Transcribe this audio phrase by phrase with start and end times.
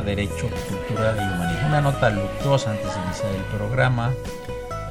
[0.00, 1.66] Derecho, Cultura y Humanismo.
[1.66, 4.14] Una nota luctuosa antes de iniciar el programa.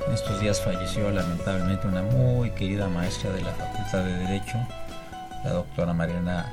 [0.05, 4.57] En estos días falleció lamentablemente una muy querida maestra de la Facultad de Derecho,
[5.43, 6.51] la doctora Mariana,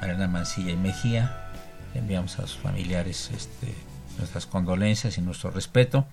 [0.00, 1.50] Mariana Mancilla y Mejía.
[1.94, 3.74] Le enviamos a sus familiares este,
[4.18, 6.06] nuestras condolencias y nuestro respeto.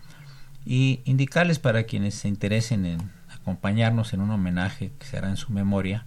[0.66, 3.12] Y indicarles para quienes se interesen en
[3.50, 6.06] acompañarnos en un homenaje que se hará en su memoria,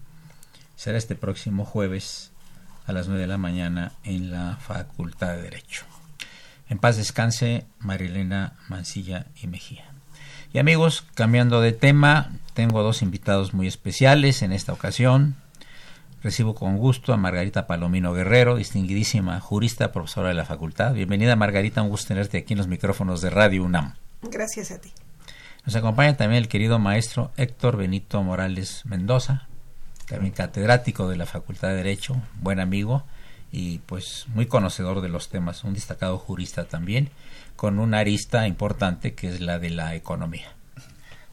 [0.76, 2.30] será este próximo jueves
[2.86, 5.84] a las 9 de la mañana en la Facultad de Derecho.
[6.69, 9.86] En paz descanse Marilena Mancilla y Mejía.
[10.53, 15.34] Y amigos, cambiando de tema, tengo dos invitados muy especiales en esta ocasión.
[16.22, 20.94] Recibo con gusto a Margarita Palomino Guerrero, distinguidísima jurista, profesora de la facultad.
[20.94, 23.94] Bienvenida Margarita, un gusto tenerte aquí en los micrófonos de Radio UNAM.
[24.22, 24.92] Gracias a ti.
[25.64, 29.46] Nos acompaña también el querido maestro Héctor Benito Morales Mendoza,
[30.08, 33.04] también catedrático de la Facultad de Derecho, buen amigo
[33.52, 37.10] y pues muy conocedor de los temas, un destacado jurista también,
[37.54, 40.52] con una arista importante que es la de la economía.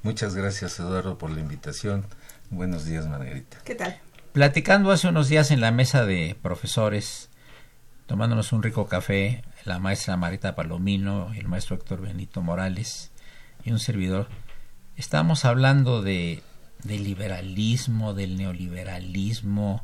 [0.03, 2.05] Muchas gracias Eduardo por la invitación.
[2.51, 3.57] Buenos días Margarita.
[3.65, 3.97] ¿Qué tal?
[4.31, 7.31] Platicando hace unos días en la mesa de profesores,
[8.05, 13.08] tomándonos un rico café, la maestra Marita Palomino, el maestro Héctor Benito Morales
[13.63, 14.27] y un servidor,
[14.95, 16.43] estábamos hablando de
[16.83, 19.83] del liberalismo, del neoliberalismo,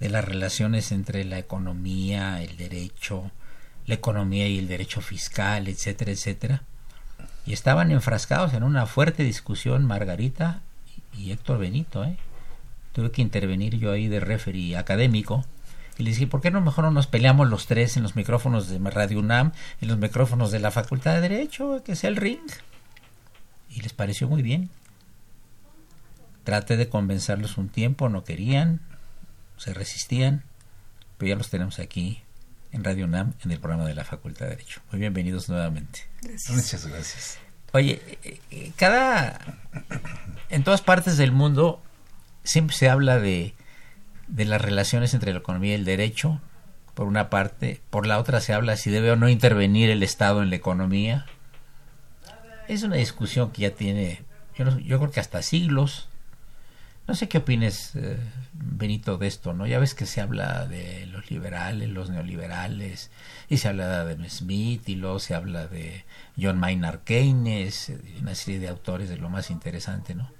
[0.00, 3.30] de las relaciones entre la economía, el derecho,
[3.86, 6.62] la economía y el derecho fiscal, etcétera, etcétera.
[7.46, 10.60] Y estaban enfrascados en una fuerte discusión Margarita
[11.16, 12.16] y Héctor Benito, ¿eh?
[12.92, 15.44] Tuve que intervenir yo ahí de referee académico
[15.98, 18.68] y les dije, ¿por qué no mejor no nos peleamos los tres en los micrófonos
[18.68, 22.40] de Radio UNAM, en los micrófonos de la Facultad de Derecho, que sea el ring?
[23.74, 24.70] Y les pareció muy bien.
[26.44, 28.80] Traté de convencerlos un tiempo, no querían,
[29.56, 30.44] se resistían,
[31.16, 32.22] pero ya los tenemos aquí
[32.72, 34.80] en Radio UNAM en el programa de la Facultad de Derecho.
[34.90, 36.08] Muy bienvenidos nuevamente.
[36.48, 37.38] Muchas gracias.
[37.72, 39.38] Oye, eh, eh, cada
[40.50, 41.82] en todas partes del mundo
[42.44, 43.54] siempre se habla de,
[44.28, 46.40] de las relaciones entre la economía y el derecho,
[46.94, 50.42] por una parte, por la otra se habla si debe o no intervenir el Estado
[50.42, 51.26] en la economía.
[52.72, 54.22] Es una discusión que ya tiene,
[54.56, 56.08] yo, yo creo que hasta siglos,
[57.06, 58.16] no sé qué opines, eh,
[58.54, 59.66] Benito, de esto, ¿no?
[59.66, 63.10] Ya ves que se habla de los liberales, los neoliberales,
[63.50, 66.06] y se habla de Smith, y luego se habla de
[66.40, 70.30] John Maynard Keynes, una serie de autores de lo más interesante, ¿no?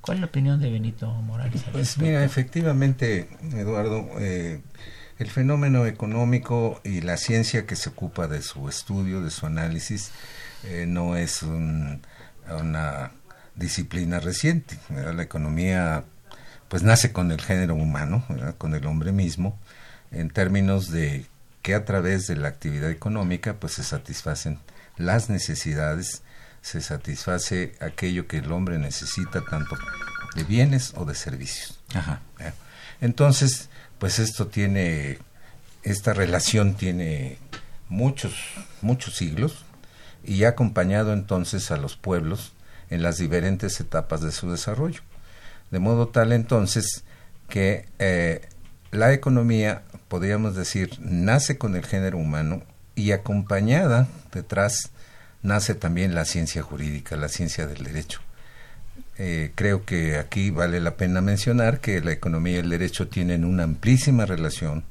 [0.00, 1.62] ¿Cuál es la opinión de Benito Morales?
[1.72, 4.62] Pues mira, efectivamente, Eduardo, eh,
[5.18, 10.10] el fenómeno económico y la ciencia que se ocupa de su estudio, de su análisis,
[10.64, 13.12] eh, no es una
[13.54, 14.78] disciplina reciente.
[14.90, 16.04] La economía
[16.68, 18.24] pues nace con el género humano,
[18.58, 19.58] con el hombre mismo,
[20.10, 21.26] en términos de
[21.60, 24.58] que a través de la actividad económica pues se satisfacen
[24.96, 26.22] las necesidades
[26.60, 29.76] se satisface aquello que el hombre necesita tanto
[30.34, 31.80] de bienes o de servicios.
[33.00, 33.68] Entonces,
[33.98, 35.18] pues esto tiene,
[35.82, 37.38] esta relación tiene
[37.88, 38.34] muchos,
[38.80, 39.64] muchos siglos
[40.24, 42.52] y ha acompañado entonces a los pueblos
[42.90, 45.00] en las diferentes etapas de su desarrollo.
[45.70, 47.04] De modo tal entonces
[47.48, 48.48] que eh,
[48.90, 52.62] la economía, podríamos decir, nace con el género humano
[52.94, 54.90] y acompañada detrás
[55.42, 58.20] nace también la ciencia jurídica, la ciencia del derecho.
[59.18, 63.44] Eh, creo que aquí vale la pena mencionar que la economía y el derecho tienen
[63.44, 64.84] una amplísima relación.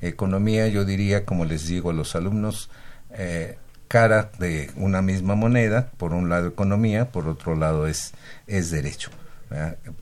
[0.00, 2.70] Economía, yo diría, como les digo a los alumnos,
[3.10, 3.56] eh,
[3.94, 8.12] cara de una misma moneda, por un lado economía, por otro lado es,
[8.48, 9.10] es derecho.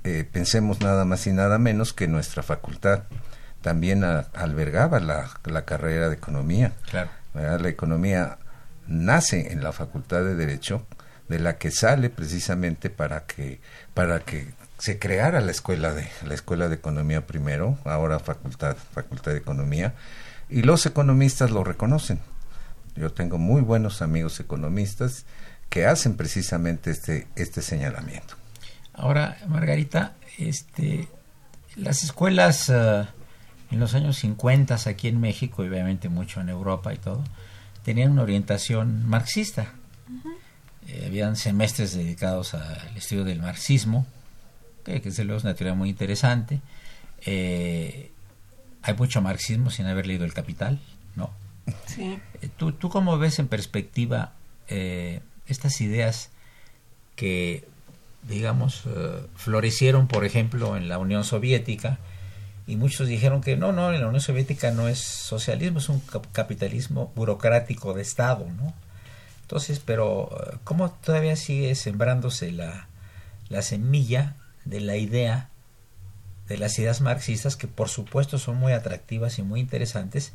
[0.03, 3.03] Eh, pensemos nada más y nada menos que nuestra facultad
[3.61, 6.73] también albergaba la, la, carrera de economía.
[6.91, 7.11] Claro.
[7.35, 8.39] La economía
[8.87, 10.87] nace en la facultad de derecho,
[11.29, 13.61] de la que sale precisamente para que
[13.93, 19.33] para que se creara la escuela de la escuela de economía primero, ahora facultad facultad
[19.33, 19.93] de economía
[20.49, 22.32] y los economistas lo reconocen.
[22.97, 25.25] Yo tengo muy buenos amigos economistas
[25.69, 28.35] que hacen precisamente este este señalamiento.
[28.93, 31.09] Ahora, Margarita, este
[31.77, 33.07] las escuelas eh,
[33.71, 37.25] en los años 50 aquí en México y obviamente mucho en Europa y todo,
[37.85, 39.73] tenían una orientación marxista.
[40.87, 44.07] Eh, habían semestres dedicados al estudio del marxismo,
[44.85, 46.61] que, que desde luego es una teoría muy interesante.
[47.25, 48.11] Eh,
[48.83, 50.81] hay mucho marxismo sin haber leído El Capital,
[51.17, 51.31] ¿no?
[51.99, 52.19] Eh,
[52.57, 54.33] ¿Tú, ¿Tú cómo ves en perspectiva
[55.47, 56.31] estas ideas
[57.15, 57.69] que,
[58.23, 58.85] digamos,
[59.37, 61.99] florecieron, por ejemplo, en la Unión Soviética?
[62.67, 66.01] y muchos dijeron que no, no, en la Unión Soviética no es socialismo, es un
[66.33, 68.73] capitalismo burocrático de Estado, ¿no?
[69.43, 72.87] Entonces, pero eh, ¿cómo todavía sigue sembrándose la,
[73.49, 75.49] la semilla de la idea
[76.49, 80.33] de las ideas marxistas que por supuesto son muy atractivas y muy interesantes,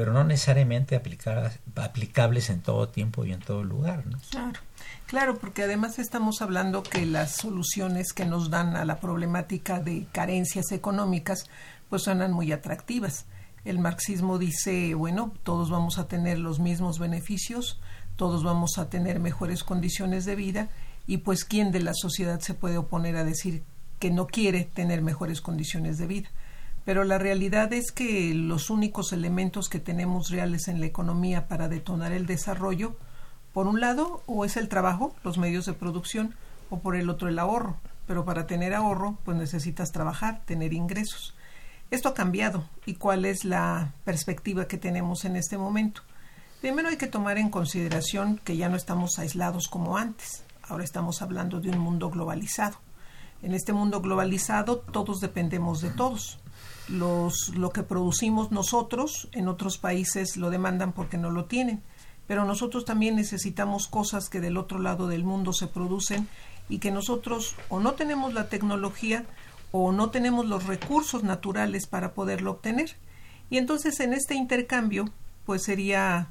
[0.00, 4.06] pero no necesariamente aplicables en todo tiempo y en todo lugar.
[4.06, 4.16] ¿no?
[4.30, 4.58] Claro,
[5.04, 10.06] claro, porque además estamos hablando que las soluciones que nos dan a la problemática de
[10.10, 11.50] carencias económicas
[11.90, 13.26] pues suenan muy atractivas.
[13.66, 17.78] El marxismo dice, bueno, todos vamos a tener los mismos beneficios,
[18.16, 20.70] todos vamos a tener mejores condiciones de vida
[21.06, 23.64] y pues quién de la sociedad se puede oponer a decir
[23.98, 26.30] que no quiere tener mejores condiciones de vida
[26.84, 31.68] pero la realidad es que los únicos elementos que tenemos reales en la economía para
[31.68, 32.96] detonar el desarrollo,
[33.52, 36.34] por un lado, o es el trabajo, los medios de producción,
[36.70, 37.76] o por el otro el ahorro.
[38.06, 41.34] Pero para tener ahorro, pues necesitas trabajar, tener ingresos.
[41.90, 42.64] Esto ha cambiado.
[42.86, 46.02] ¿Y cuál es la perspectiva que tenemos en este momento?
[46.60, 50.44] Primero hay que tomar en consideración que ya no estamos aislados como antes.
[50.62, 52.78] Ahora estamos hablando de un mundo globalizado.
[53.42, 56.39] En este mundo globalizado todos dependemos de todos
[56.90, 61.82] los, lo que producimos nosotros en otros países lo demandan porque no lo tienen,
[62.26, 66.28] pero nosotros también necesitamos cosas que del otro lado del mundo se producen
[66.68, 69.24] y que nosotros o no tenemos la tecnología
[69.72, 72.96] o no tenemos los recursos naturales para poderlo obtener.
[73.50, 75.06] Y entonces en este intercambio,
[75.46, 76.28] pues sería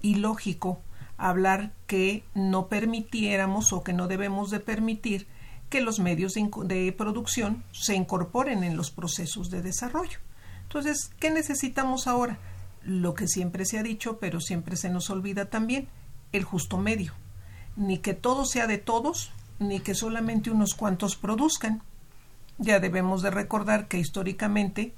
[0.00, 0.80] ilógico
[1.16, 5.26] hablar que no permitiéramos o que no debemos de permitir
[5.72, 10.18] que los medios de, producción se incorporen en los procesos de desarrollo.
[10.64, 12.38] Entonces, ¿qué necesitamos ahora?
[12.82, 15.88] Lo que siempre se ha dicho, pero siempre se nos olvida también,
[16.32, 17.14] el justo medio.
[17.74, 21.82] Ni que todo sea de todos, ni que solamente unos cuantos produzcan.
[22.58, 24.92] Ya debemos de recordar que históricamente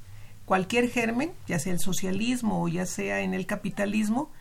[0.44, 4.32] cualquier germen, ya sea el socialismo o ya sea en el capitalismo,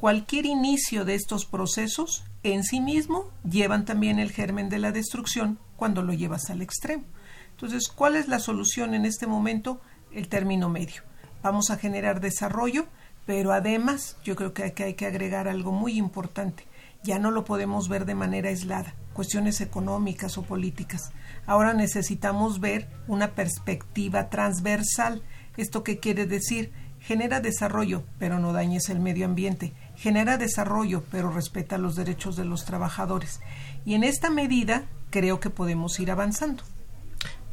[0.00, 5.58] cualquier inicio de estos procesos en sí mismo llevan también el germen de la destrucción
[5.76, 7.04] cuando lo llevas al extremo.
[7.50, 9.78] Entonces, ¿cuál es la solución en este momento?
[10.10, 11.02] El término medio.
[11.42, 12.86] Vamos a generar desarrollo,
[13.26, 16.66] pero además yo creo que hay que agregar algo muy importante.
[17.02, 21.12] Ya no lo podemos ver de manera aislada, cuestiones económicas o políticas.
[21.44, 25.22] Ahora necesitamos ver una perspectiva transversal.
[25.58, 26.72] ¿Esto qué quiere decir?
[27.00, 29.74] Genera desarrollo, pero no dañes el medio ambiente.
[30.00, 33.40] Genera desarrollo, pero respeta los derechos de los trabajadores.
[33.84, 36.62] Y en esta medida creo que podemos ir avanzando.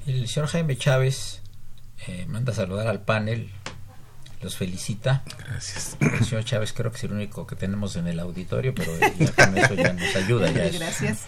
[0.05, 1.41] El señor Jaime Chávez
[2.07, 3.49] eh, manda a saludar al panel,
[4.41, 5.23] los felicita.
[5.37, 5.97] Gracias.
[5.99, 9.31] El señor Chávez creo que es el único que tenemos en el auditorio, pero ya
[9.33, 10.49] con eso ya nos ayuda.
[10.51, 11.25] Ya Gracias.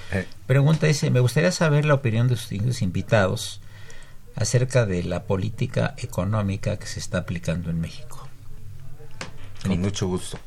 [0.47, 3.59] Pregunta dice, me gustaría saber la opinión de sus invitados
[4.35, 8.29] acerca de la política económica que se está aplicando en México.
[9.65, 10.39] Con mucho gusto.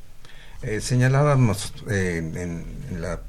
[0.63, 2.65] Eh, señalábamos en,
[3.01, 3.21] la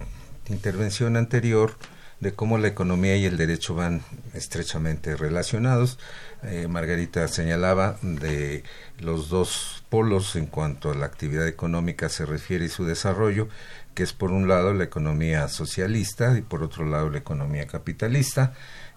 [0.49, 1.75] intervención anterior
[2.19, 4.03] de cómo la economía y el derecho van
[4.35, 5.97] estrechamente relacionados.
[6.43, 8.63] Eh, Margarita señalaba de
[8.99, 13.47] los dos polos en cuanto a la actividad económica se refiere y su desarrollo,
[13.95, 18.53] que es por un lado la economía socialista y por otro lado la economía capitalista.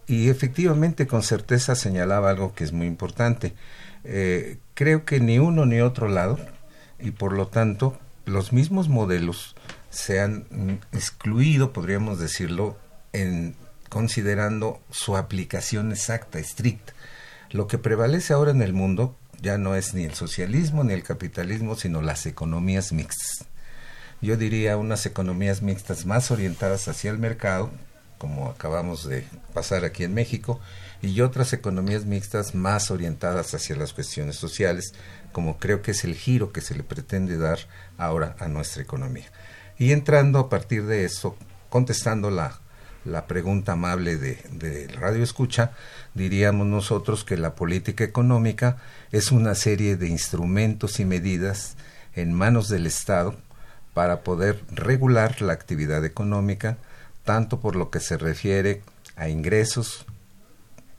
[0.07, 3.55] Y efectivamente con certeza señalaba algo que es muy importante.
[4.05, 6.39] Eh, creo que ni uno ni otro lado,
[7.01, 9.55] y por lo tanto los mismos modelos
[9.91, 12.77] se han excluido, podríamos decirlo,
[13.13, 13.55] en
[13.89, 16.93] considerando su aplicación exacta, estricta.
[17.51, 21.03] Lo que prevalece ahora en el mundo ya no es ni el socialismo ni el
[21.03, 23.47] capitalismo, sino las economías mixtas.
[24.21, 27.71] Yo diría unas economías mixtas más orientadas hacia el mercado,
[28.19, 30.61] como acabamos de pasar aquí en México,
[31.03, 34.95] y otras economías mixtas más orientadas hacia las cuestiones sociales,
[35.33, 37.59] como creo que es el giro que se le pretende dar
[37.99, 39.27] ahora a nuestra economía.
[39.79, 41.37] Y entrando a partir de eso,
[41.69, 42.59] contestando la,
[43.05, 45.73] la pregunta amable de, de, Radio Escucha,
[46.15, 48.79] diríamos nosotros que la política económica
[49.13, 51.77] es una serie de instrumentos y medidas
[52.15, 53.37] en manos del Estado
[53.93, 56.79] para poder regular la actividad económica,
[57.27, 58.81] tanto por lo que se refiere
[59.17, 60.07] a ingresos,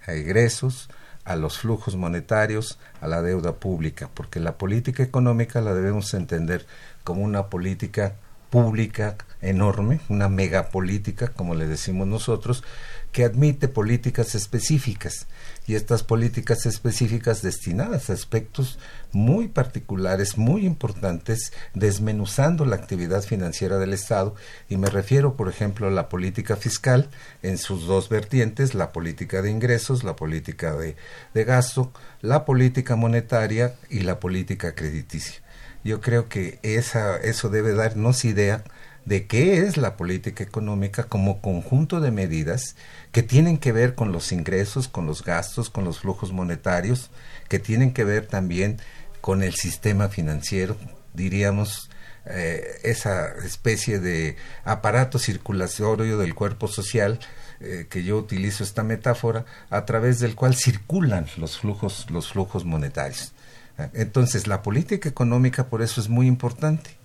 [0.06, 0.90] a egresos,
[1.26, 6.68] a los flujos monetarios, a la deuda pública, porque la política económica la debemos entender
[7.04, 8.14] como una política
[8.50, 12.64] pública enorme, una megapolítica, como le decimos nosotros,
[13.18, 15.26] que admite políticas específicas
[15.66, 18.78] y estas políticas específicas destinadas a aspectos
[19.12, 24.36] muy particulares, muy importantes, desmenuzando la actividad financiera del Estado
[24.70, 27.10] y me refiero, por ejemplo, a la política fiscal
[27.42, 30.96] en sus dos vertientes, la política de ingresos, la política de,
[31.34, 35.42] de gasto, la política monetaria y la política crediticia.
[35.84, 38.64] Yo creo que esa, eso debe darnos idea
[39.08, 42.76] de qué es la política económica como conjunto de medidas
[43.12, 47.10] que tienen que ver con los ingresos, con los gastos, con los flujos monetarios,
[47.50, 48.80] que tienen que ver también
[49.22, 50.78] con el sistema financiero,
[51.14, 51.90] diríamos,
[52.30, 54.36] eh, esa especie de
[54.66, 57.20] aparato circulatorio del cuerpo social,
[57.60, 62.66] eh, que yo utilizo esta metáfora, a través del cual circulan los flujos, los flujos
[62.66, 63.34] monetarios.
[63.94, 66.98] Entonces, la política económica por eso es muy importante.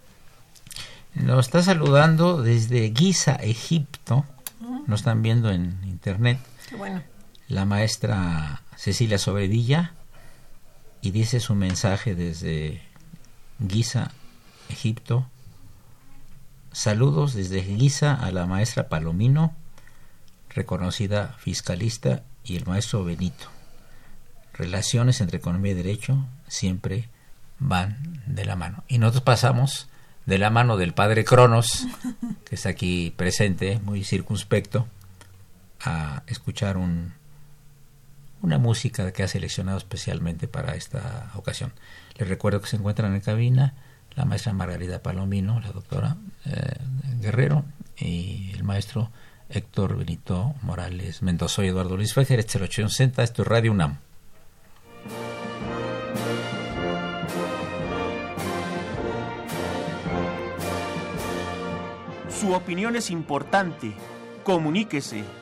[1.14, 4.24] Nos está saludando desde Giza, Egipto.
[4.86, 6.38] Nos están viendo en internet.
[6.68, 7.00] Qué bueno.
[7.46, 9.92] La maestra Cecilia Sobredilla
[11.00, 12.82] y dice su mensaje desde
[13.68, 14.10] Giza,
[14.68, 15.28] Egipto.
[16.72, 19.54] Saludos desde Giza a la maestra Palomino,
[20.48, 23.46] reconocida fiscalista, y el maestro Benito.
[24.54, 27.08] Relaciones entre economía y derecho siempre
[27.60, 28.82] van de la mano.
[28.88, 29.88] Y nosotros pasamos
[30.26, 31.86] de la mano del padre Cronos,
[32.44, 34.88] que está aquí presente, muy circunspecto,
[35.84, 37.14] a escuchar un,
[38.42, 41.72] una música que ha seleccionado especialmente para esta ocasión.
[42.16, 43.74] Les recuerdo que se encuentran en cabina
[44.14, 46.76] la maestra Margarita Palomino, la doctora eh,
[47.20, 47.64] Guerrero
[47.96, 49.10] y el maestro
[49.48, 53.98] Héctor Benito Morales Mendoza y Eduardo Luis Fejer, este es el esto es Radio UNAM.
[62.28, 63.92] Su opinión es importante.
[64.42, 65.41] Comuníquese.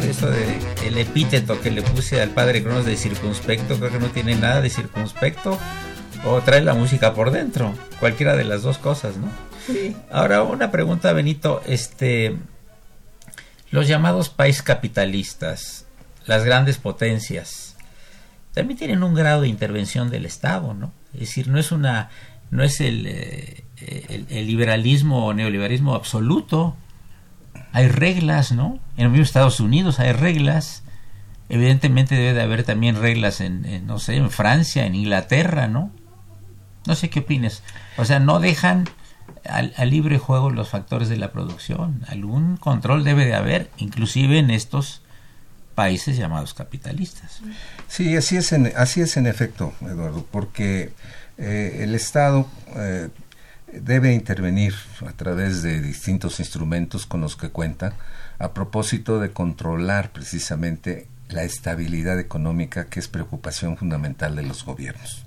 [0.00, 4.08] Eso de el epíteto que le puse al padre Cronos de circunspecto, creo que no
[4.08, 5.58] tiene nada de circunspecto
[6.24, 9.28] o trae la música por dentro, cualquiera de las dos cosas, ¿no?
[9.66, 9.94] Sí.
[10.10, 12.36] Ahora una pregunta, Benito, este
[13.70, 15.86] los llamados países capitalistas,
[16.26, 17.76] las grandes potencias,
[18.54, 20.92] también tienen un grado de intervención del Estado, ¿no?
[21.14, 22.10] Es decir, no es una
[22.50, 23.64] no es el, eh,
[24.08, 26.76] el, el liberalismo o neoliberalismo absoluto,
[27.72, 28.78] hay reglas, ¿no?
[28.96, 30.82] En los mismos Estados Unidos hay reglas.
[31.48, 35.90] Evidentemente debe de haber también reglas en, no sé, en Francia, en Inglaterra, ¿no?
[36.86, 37.62] No sé qué opinas.
[37.96, 38.88] O sea, no dejan
[39.44, 42.04] al, libre juego los factores de la producción.
[42.08, 45.02] Algún control debe de haber, inclusive en estos
[45.74, 47.40] países llamados capitalistas.
[47.88, 50.92] Sí, así es en, así es en efecto, Eduardo, porque
[51.38, 53.08] eh, el Estado eh,
[53.72, 54.74] debe intervenir
[55.06, 57.94] a través de distintos instrumentos con los que cuenta
[58.38, 65.24] a propósito de controlar precisamente la estabilidad económica que es preocupación fundamental de los gobiernos.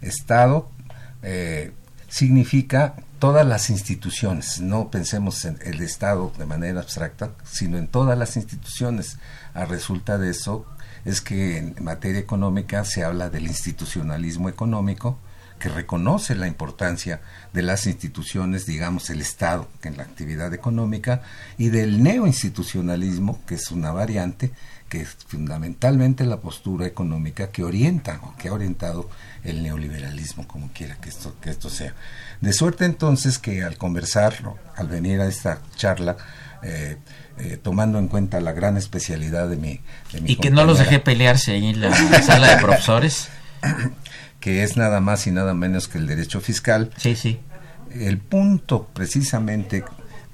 [0.00, 0.70] Estado
[1.22, 1.72] eh,
[2.08, 8.18] significa todas las instituciones, no pensemos en el Estado de manera abstracta, sino en todas
[8.18, 9.18] las instituciones.
[9.54, 10.66] A resulta de eso
[11.04, 15.18] es que en materia económica se habla del institucionalismo económico,
[15.62, 17.20] que reconoce la importancia
[17.52, 21.22] de las instituciones, digamos el Estado en la actividad económica,
[21.56, 24.50] y del neoinstitucionalismo, que es una variante,
[24.88, 29.08] que es fundamentalmente la postura económica que orienta o que ha orientado
[29.44, 31.94] el neoliberalismo, como quiera que esto, que esto sea.
[32.40, 34.34] De suerte entonces que al conversar,
[34.74, 36.16] al venir a esta charla,
[36.64, 36.96] eh,
[37.38, 39.80] eh, tomando en cuenta la gran especialidad de mi...
[40.12, 43.28] De mi y que no los dejé pelearse ahí en la sala de profesores.
[44.42, 46.90] que es nada más y nada menos que el derecho fiscal.
[46.98, 47.40] Sí, sí.
[47.92, 49.84] El punto precisamente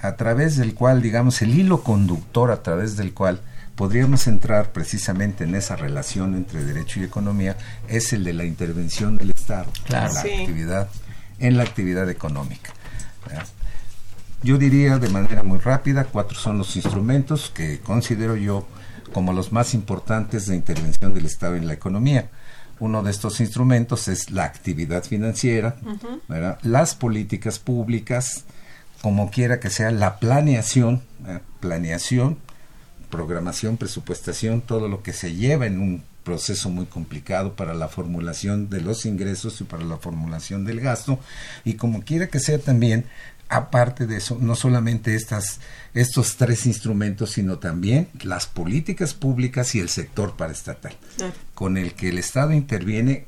[0.01, 3.43] a través del cual, digamos, el hilo conductor a través del cual
[3.77, 9.17] podríamos entrar precisamente en esa relación entre derecho y economía es el de la intervención
[9.17, 10.09] del Estado claro.
[10.09, 10.31] en la Sí.
[10.41, 10.89] actividad
[11.39, 12.73] en la actividad económica.
[13.27, 13.47] ¿verdad?
[14.43, 18.67] Yo diría de manera muy rápida cuatro son los instrumentos que considero yo
[19.13, 22.31] como los más importantes de intervención del Estado en la economía.
[22.81, 25.77] Uno de estos instrumentos es la actividad financiera,
[26.29, 26.59] ¿verdad?
[26.63, 28.45] las políticas públicas,
[29.03, 31.43] como quiera que sea, la planeación, ¿verdad?
[31.61, 32.39] planeación,
[33.11, 38.69] programación, presupuestación, todo lo que se lleva en un proceso muy complicado para la formulación
[38.69, 41.19] de los ingresos y para la formulación del gasto
[41.65, 43.07] y como quiera que sea también
[43.49, 45.61] aparte de eso no solamente estas
[45.95, 51.33] estos tres instrumentos sino también las políticas públicas y el sector paraestatal Claro.
[51.55, 53.27] con el que el Estado interviene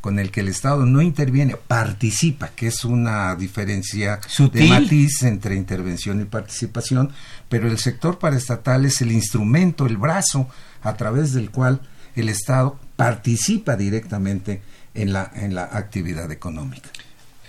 [0.00, 4.64] con el que el Estado no interviene, participa, que es una diferencia Sutil.
[4.64, 7.10] de matiz entre intervención y participación,
[7.48, 10.46] pero el sector paraestatal es el instrumento, el brazo
[10.82, 11.80] a través del cual
[12.16, 14.60] el Estado participa directamente
[14.92, 16.90] en la, en la actividad económica.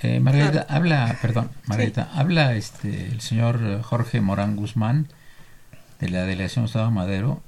[0.05, 5.07] Eh, Margarita, habla, perdón, Margarita, habla este el señor Jorge Morán Guzmán
[5.99, 7.41] de la delegación Estado Madero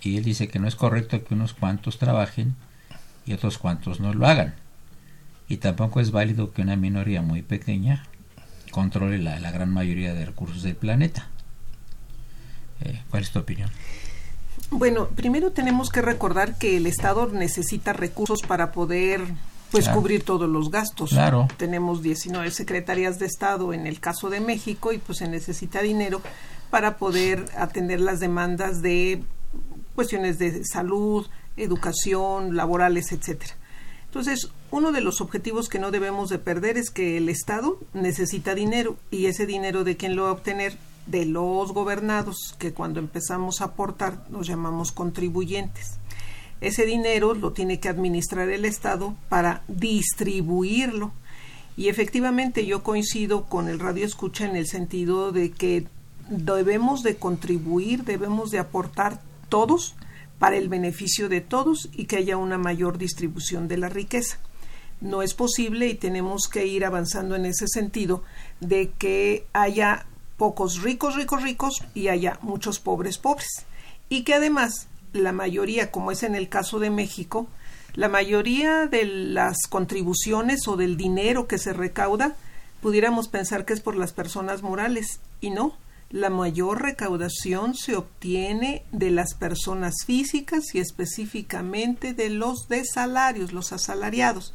[0.00, 2.54] y él dice que no es correcto que unos cuantos trabajen
[3.26, 4.54] y otros cuantos no lo hagan.
[5.48, 8.06] Y tampoco es válido que una minoría muy pequeña
[8.70, 11.26] controle la, la gran mayoría de recursos del planeta.
[12.82, 13.68] Eh, ¿Cuál es tu opinión?
[14.70, 19.22] Bueno, primero tenemos que recordar que el Estado necesita recursos para poder
[19.70, 20.00] pues Claro.
[20.00, 21.10] cubrir todos los gastos.
[21.10, 21.48] Claro.
[21.56, 26.20] Tenemos 19 secretarías de Estado en el caso de México y pues se necesita dinero
[26.70, 29.22] para poder atender las demandas de
[29.94, 31.26] cuestiones de salud,
[31.56, 33.54] educación, laborales, etcétera.
[34.06, 38.54] Entonces, uno de los objetivos que no debemos de perder es que el Estado necesita
[38.54, 42.98] dinero y ese dinero de quién lo va a obtener de los gobernados, que cuando
[42.98, 45.98] empezamos a aportar nos llamamos contribuyentes.
[46.60, 51.12] Ese dinero lo tiene que administrar el Estado para distribuirlo.
[51.76, 55.86] Y efectivamente yo coincido con el radio escucha en el sentido de que
[56.28, 59.94] debemos de contribuir, debemos de aportar todos
[60.38, 64.38] para el beneficio de todos y que haya una mayor distribución de la riqueza.
[65.00, 68.22] No es posible y tenemos que ir avanzando en ese sentido
[68.60, 70.06] de que haya
[70.38, 73.66] pocos ricos, ricos, ricos y haya muchos pobres, pobres.
[74.08, 77.48] Y que además la mayoría, como es en el caso de México,
[77.94, 82.36] la mayoría de las contribuciones o del dinero que se recauda,
[82.82, 85.76] pudiéramos pensar que es por las personas morales y no.
[86.10, 93.52] La mayor recaudación se obtiene de las personas físicas y específicamente de los de salarios,
[93.52, 94.54] los asalariados.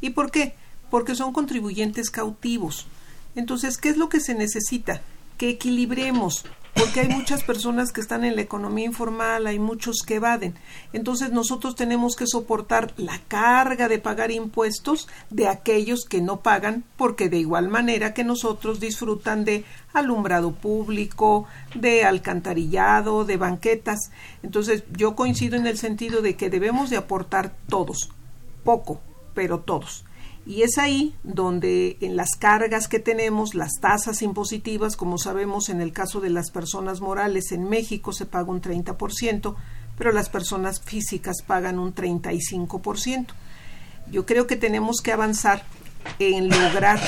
[0.00, 0.54] ¿Y por qué?
[0.90, 2.86] Porque son contribuyentes cautivos.
[3.34, 5.00] Entonces, ¿qué es lo que se necesita?
[5.38, 6.44] Que equilibremos
[6.74, 10.54] porque hay muchas personas que están en la economía informal, hay muchos que evaden.
[10.92, 16.84] Entonces nosotros tenemos que soportar la carga de pagar impuestos de aquellos que no pagan,
[16.96, 24.10] porque de igual manera que nosotros disfrutan de alumbrado público, de alcantarillado, de banquetas.
[24.42, 28.10] Entonces yo coincido en el sentido de que debemos de aportar todos,
[28.64, 29.00] poco,
[29.34, 30.04] pero todos.
[30.44, 35.80] Y es ahí donde en las cargas que tenemos, las tasas impositivas, como sabemos en
[35.80, 39.54] el caso de las personas morales en México se paga un 30%,
[39.96, 43.26] pero las personas físicas pagan un 35%.
[44.10, 45.64] Yo creo que tenemos que avanzar
[46.18, 47.00] en lograr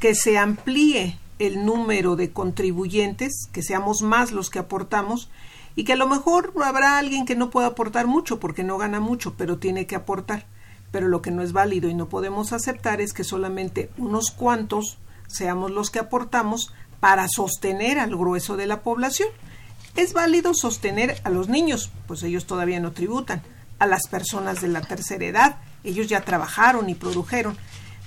[0.00, 5.30] que se amplíe el número de contribuyentes, que seamos más los que aportamos
[5.76, 8.98] y que a lo mejor habrá alguien que no pueda aportar mucho porque no gana
[8.98, 10.46] mucho, pero tiene que aportar
[10.90, 14.98] pero lo que no es válido y no podemos aceptar es que solamente unos cuantos
[15.26, 19.28] seamos los que aportamos para sostener al grueso de la población.
[19.96, 23.42] Es válido sostener a los niños, pues ellos todavía no tributan,
[23.78, 27.56] a las personas de la tercera edad, ellos ya trabajaron y produjeron,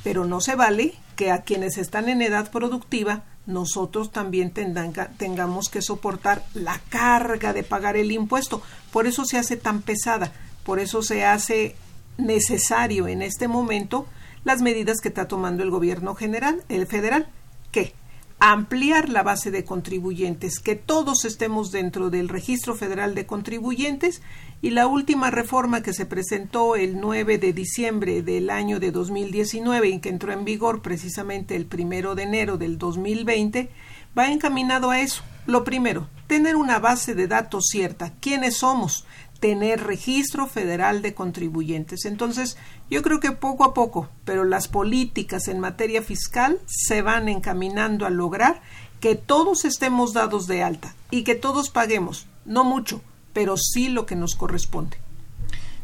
[0.04, 5.82] pero no se vale que a quienes están en edad productiva nosotros también tengamos que
[5.82, 8.62] soportar la carga de pagar el impuesto.
[8.92, 10.32] Por eso se hace tan pesada,
[10.64, 11.76] por eso se hace
[12.18, 14.08] necesario en este momento
[14.44, 17.28] las medidas que está tomando el gobierno general, el federal,
[17.72, 17.94] que
[18.40, 24.22] ampliar la base de contribuyentes, que todos estemos dentro del registro federal de contribuyentes.
[24.62, 29.88] Y la última reforma que se presentó el 9 de diciembre del año de 2019
[29.88, 33.70] y que entró en vigor precisamente el primero de enero del 2020
[34.18, 35.24] va encaminado a eso.
[35.46, 39.06] Lo primero, tener una base de datos cierta, quiénes somos,
[39.44, 42.06] tener registro federal de contribuyentes.
[42.06, 42.56] Entonces,
[42.90, 48.06] yo creo que poco a poco, pero las políticas en materia fiscal se van encaminando
[48.06, 48.62] a lograr
[49.02, 53.02] que todos estemos dados de alta y que todos paguemos, no mucho,
[53.34, 54.96] pero sí lo que nos corresponde.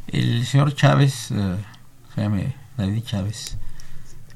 [0.08, 1.58] El señor Chávez, uh,
[2.78, 3.58] David Chávez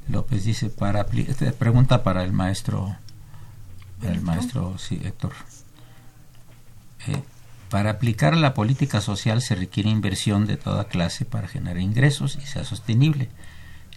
[0.10, 2.94] López dice para pregunta para el maestro,
[4.02, 5.32] el maestro sí, Héctor.
[7.08, 7.24] Eh,
[7.74, 12.46] para aplicar la política social se requiere inversión de toda clase para generar ingresos y
[12.46, 13.30] sea sostenible.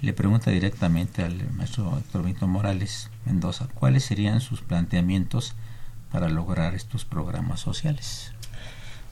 [0.00, 5.56] Le pregunta directamente al maestro Héctor Morales Mendoza, ¿cuáles serían sus planteamientos
[6.10, 8.32] para lograr estos programas sociales?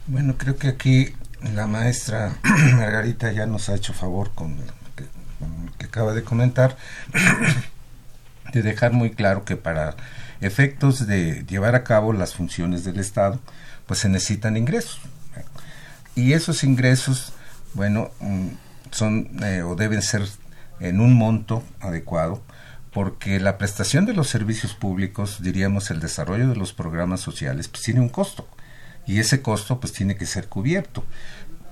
[0.07, 1.15] Bueno, creo que aquí
[1.55, 2.35] la maestra
[2.75, 5.05] Margarita ya nos ha hecho favor con lo que,
[5.77, 6.79] que acaba de comentar,
[8.55, 9.95] de dejar muy claro que para
[10.41, 13.41] efectos de llevar a cabo las funciones del Estado,
[13.87, 15.01] pues se necesitan ingresos.
[16.15, 17.33] Y esos ingresos,
[17.75, 18.49] bueno, mm,
[18.91, 20.23] son eh, o deben ser
[20.81, 22.43] en un monto adecuado,
[22.93, 27.83] porque la prestación de los servicios públicos, diríamos el desarrollo de los programas sociales, pues
[27.83, 28.47] tiene un costo.
[29.07, 31.05] Y ese costo pues tiene que ser cubierto.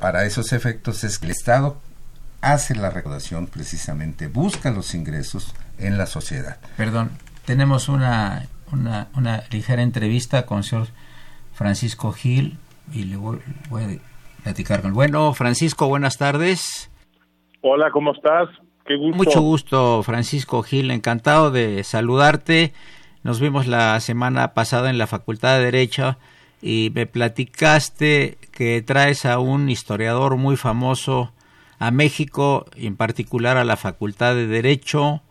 [0.01, 1.81] Para esos efectos es que el Estado
[2.41, 6.59] hace la recaudación precisamente, busca los ingresos en la sociedad.
[6.77, 7.13] Perdón,
[7.47, 10.89] tenemos una, una, una ligera entrevista con el señor
[11.53, 12.59] Francisco Gil
[12.93, 13.39] y le voy,
[13.73, 16.91] a platicar con Bueno, Francisco, buenas tardes.
[17.61, 18.49] Hola, ¿cómo estás?
[18.85, 19.17] Qué gusto.
[19.17, 22.73] Mucho gusto, Francisco Gil, encantado de saludarte.
[23.23, 26.17] Nos vimos la semana pasada en la Facultad de Derecho
[26.61, 31.33] y me platicaste que traes a un historiador muy famoso
[31.79, 35.23] a México, en particular a la Facultad de Derecho,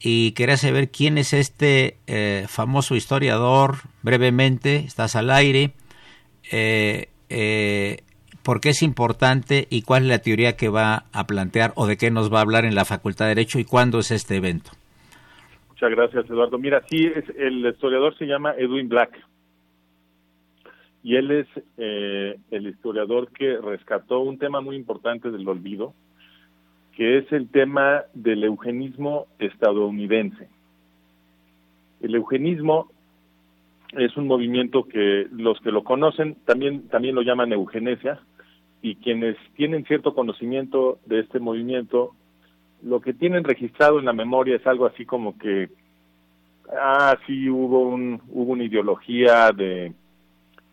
[0.00, 5.72] y quería saber quién es este eh, famoso historiador, brevemente, estás al aire,
[6.52, 7.98] eh, eh,
[8.44, 11.96] por qué es importante y cuál es la teoría que va a plantear o de
[11.96, 14.70] qué nos va a hablar en la Facultad de Derecho y cuándo es este evento.
[15.68, 16.58] Muchas gracias, Eduardo.
[16.58, 19.18] Mira, sí, es, el historiador se llama Edwin Black
[21.02, 25.94] y él es el historiador que rescató un tema muy importante del olvido,
[26.98, 30.48] que es el tema del eugenismo estadounidense.
[32.00, 32.90] El eugenismo
[33.92, 38.18] es un movimiento que los que lo conocen también, también lo llaman eugenesia
[38.82, 42.16] y quienes tienen cierto conocimiento de este movimiento,
[42.82, 45.68] lo que tienen registrado en la memoria es algo así como que,
[46.82, 49.92] ah, sí, hubo, un, hubo una ideología de,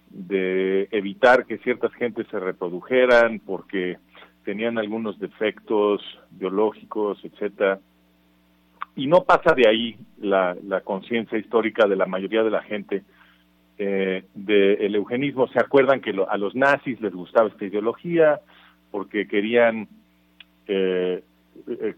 [0.09, 3.97] de evitar que ciertas gentes se reprodujeran porque
[4.45, 7.79] tenían algunos defectos biológicos, etcétera.
[8.95, 13.03] Y no pasa de ahí la, conciencia histórica de la mayoría de la gente
[13.77, 15.47] eh, del eugenismo.
[15.47, 18.39] Se acuerdan que a los nazis les gustaba esta ideología
[18.91, 19.89] porque querían
[20.67, 21.23] eh,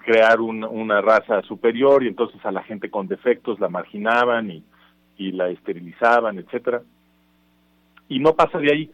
[0.03, 4.63] crear una raza superior y entonces a la gente con defectos la marginaban y,
[5.17, 6.81] y la esterilizaban, etcétera.
[8.07, 8.91] y no pasa de ahí.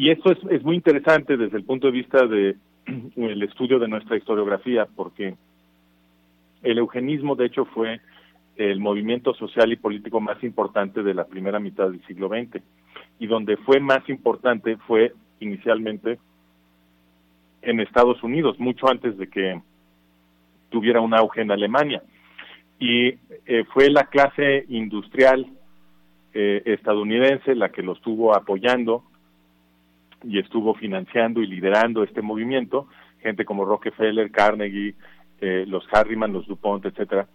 [0.00, 2.56] Y esto es, es muy interesante desde el punto de vista de
[3.16, 5.34] el estudio de nuestra historiografía, porque
[6.62, 8.00] el eugenismo, de hecho, fue
[8.56, 12.62] el movimiento social y político más importante de la primera mitad del siglo XX.
[13.18, 16.18] Y donde fue más importante fue inicialmente
[17.60, 19.60] en Estados Unidos, mucho antes de que
[20.70, 22.02] tuviera un auge en Alemania.
[22.78, 25.46] Y eh, fue la clase industrial
[26.32, 29.04] eh, estadounidense la que lo estuvo apoyando
[30.24, 32.88] y estuvo financiando y liderando este movimiento,
[33.20, 34.94] gente como Rockefeller, Carnegie,
[35.40, 37.26] eh, los Harriman, los DuPont, etcétera.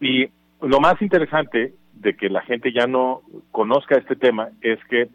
[0.00, 0.28] Y
[0.62, 5.08] lo más interesante de que la gente ya no conozca este tema es que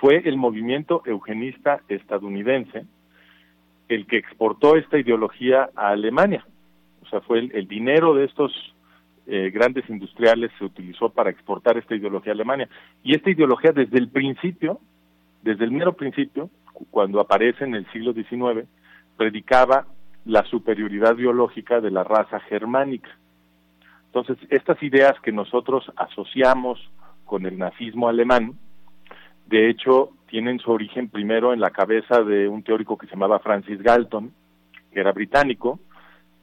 [0.00, 2.84] fue el movimiento eugenista estadounidense
[3.88, 6.44] el que exportó esta ideología a Alemania.
[7.02, 8.52] O sea, fue el, dinero de estos
[9.26, 12.68] eh, grandes industriales se utilizó para exportar esta ideología a Alemania.
[13.04, 14.80] Y esta ideología desde el principio,
[15.46, 16.50] desde el mero principio,
[16.90, 18.68] cuando aparece en el siglo XIX,
[19.16, 19.86] predicaba
[20.24, 23.16] la superioridad biológica de la raza germánica.
[24.06, 26.80] Entonces, estas ideas que nosotros asociamos
[27.24, 28.54] con el nazismo alemán,
[29.46, 33.38] de hecho, tienen su origen primero en la cabeza de un teórico que se llamaba
[33.38, 34.32] Francis Galton,
[34.92, 35.78] que era británico,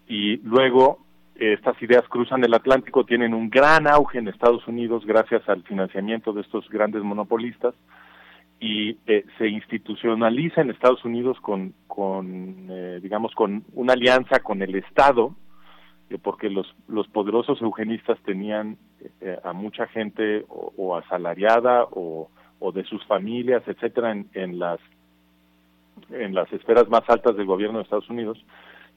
[0.08, 1.00] y luego
[1.36, 6.32] estas ideas cruzan el Atlántico, tienen un gran auge en Estados Unidos gracias al financiamiento
[6.32, 7.76] de estos grandes monopolistas
[8.64, 14.62] y eh, se institucionaliza en Estados Unidos con, con eh, digamos, con una alianza con
[14.62, 15.36] el Estado,
[16.10, 18.78] eh, porque los, los poderosos eugenistas tenían
[19.44, 22.30] a mucha gente o asalariada o
[22.74, 24.80] de sus familias, etcétera, en, las
[26.10, 28.42] en las esferas más altas del gobierno de Estados Unidos,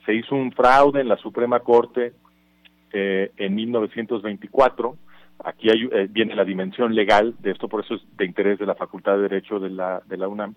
[0.04, 2.12] se hizo un fraude en la Suprema Corte
[2.92, 4.96] eh, en 1924.
[5.44, 8.66] Aquí hay, eh, viene la dimensión legal de esto, por eso es de interés de
[8.66, 10.54] la Facultad de Derecho de la, de la UNAM.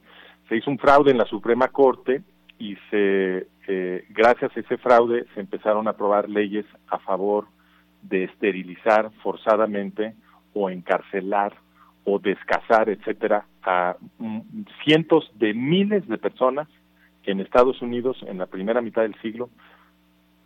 [0.47, 2.21] Se hizo un fraude en la Suprema Corte
[2.57, 7.47] y se, eh, gracias a ese fraude se empezaron a aprobar leyes a favor
[8.01, 10.15] de esterilizar forzadamente
[10.53, 11.53] o encarcelar
[12.05, 13.95] o descasar, etcétera, a
[14.83, 16.67] cientos de miles de personas
[17.25, 19.49] en Estados Unidos en la primera mitad del siglo,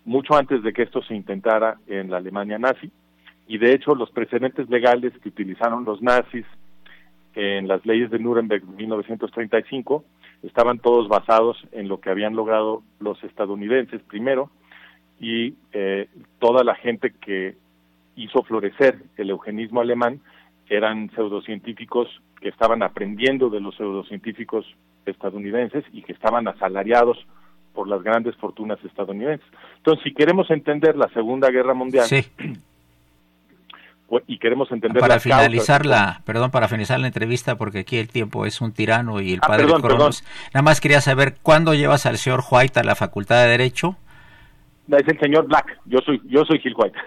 [0.05, 2.91] mucho antes de que esto se intentara en la Alemania nazi,
[3.47, 6.45] y de hecho los precedentes legales que utilizaron los nazis
[7.35, 10.03] en las leyes de Nuremberg de 1935
[10.43, 14.49] estaban todos basados en lo que habían logrado los estadounidenses primero
[15.19, 16.07] y eh,
[16.39, 17.55] toda la gente que
[18.15, 20.19] hizo florecer el eugenismo alemán
[20.69, 22.07] eran pseudocientíficos
[22.39, 24.65] que estaban aprendiendo de los pseudocientíficos
[25.05, 27.17] estadounidenses y que estaban asalariados
[27.73, 29.47] por las grandes fortunas estadounidenses.
[29.77, 32.07] Entonces, si queremos entender la Segunda Guerra Mundial
[34.27, 38.45] y queremos entender para finalizar la, perdón, para finalizar la entrevista porque aquí el tiempo
[38.45, 40.23] es un tirano y el ah, padre Cronos.
[40.53, 43.97] Nada más quería saber cuándo llevas al señor White a la Facultad de Derecho
[44.87, 46.97] es el señor Black, yo soy yo soy Gil White.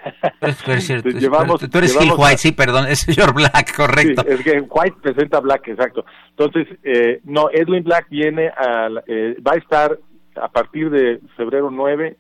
[0.65, 4.23] tú eres Gil White, sí, perdón, es señor Black, correcto.
[4.27, 6.05] es que White presenta Black, exacto.
[6.31, 9.99] Entonces, eh, no, Edwin Black viene a, eh, va a estar
[10.41, 12.17] a partir de febrero 9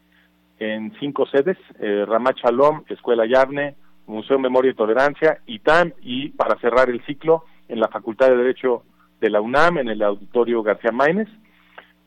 [0.58, 6.58] en cinco sedes, eh, Ramat Shalom, Escuela Yarne, Museo Memoria y Tolerancia, ITAM, y para
[6.60, 8.84] cerrar el ciclo, en la Facultad de Derecho
[9.20, 11.28] de la UNAM, en el Auditorio García Maínez,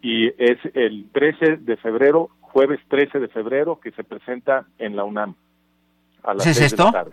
[0.02, 5.04] y es el 13 de febrero jueves 13 de febrero, que se presenta en la
[5.04, 5.36] UNAM.
[6.24, 6.86] A las ¿Es esto?
[6.86, 7.12] De la tarde.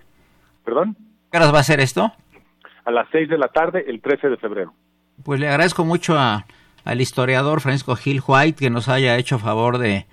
[0.64, 0.96] ¿Perdón?
[1.31, 2.12] ¿Qué horas va a ser esto?
[2.85, 4.72] A las 6 de la tarde, el 13 de febrero.
[5.22, 6.46] Pues le agradezco mucho a,
[6.85, 10.07] al historiador Francisco Gil White que nos haya hecho favor de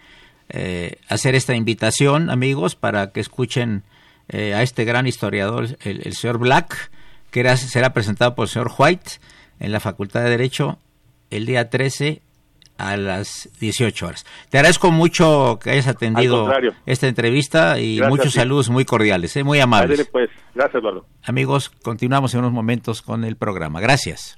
[0.50, 3.84] eh, hacer esta invitación, amigos, para que escuchen
[4.30, 6.92] eh, a este gran historiador, el, señor Black,
[7.32, 9.12] que era, será presentado por el señor White
[9.60, 10.80] en la Facultad de Derecho
[11.30, 12.22] el día 13
[12.78, 14.26] a las 18 horas.
[14.50, 16.52] Te agradezco mucho que hayas atendido
[16.86, 19.44] esta entrevista y muchos saludos muy cordiales, ¿eh?
[19.44, 20.08] muy amables.
[20.12, 20.30] pues.
[20.54, 21.06] Gracias, Eduardo.
[21.24, 23.80] Amigos, continuamos en unos momentos con el programa.
[23.80, 24.38] Gracias.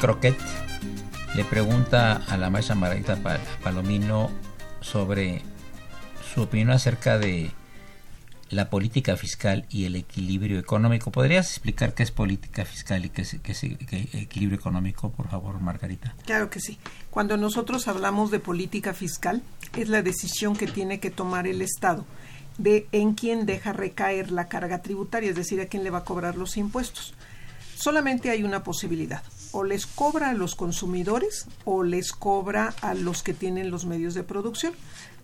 [0.00, 0.36] Croquet
[1.34, 3.18] le pregunta a la maestra Margarita
[3.62, 4.30] Palomino
[4.80, 5.42] sobre
[6.34, 7.52] su opinión acerca de
[8.48, 11.12] la política fiscal y el equilibrio económico.
[11.12, 16.14] ¿Podrías explicar qué es política fiscal y qué es, equilibrio económico, por favor, Margarita?
[16.24, 16.78] Claro que sí.
[17.10, 19.42] Cuando nosotros hablamos de política fiscal,
[19.76, 22.04] es la decisión que tiene que tomar el Estado
[22.58, 26.04] de en quién deja recaer la carga tributaria, es decir, a quién le va a
[26.04, 27.14] cobrar los impuestos.
[27.76, 33.22] Solamente hay una posibilidad, o les cobra a los consumidores o les cobra a los
[33.22, 34.74] que tienen los medios de producción.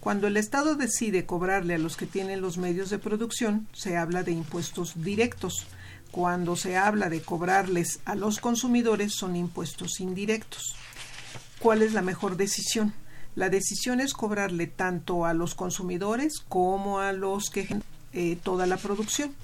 [0.01, 4.23] Cuando el Estado decide cobrarle a los que tienen los medios de producción, se habla
[4.23, 5.67] de impuestos directos.
[6.11, 10.77] Cuando se habla de cobrarles a los consumidores, son impuestos indirectos.
[11.59, 12.95] ¿Cuál es la mejor decisión?
[13.35, 17.69] La decisión es cobrarle tanto a los consumidores como a los que
[18.13, 19.35] eh, toda la producción.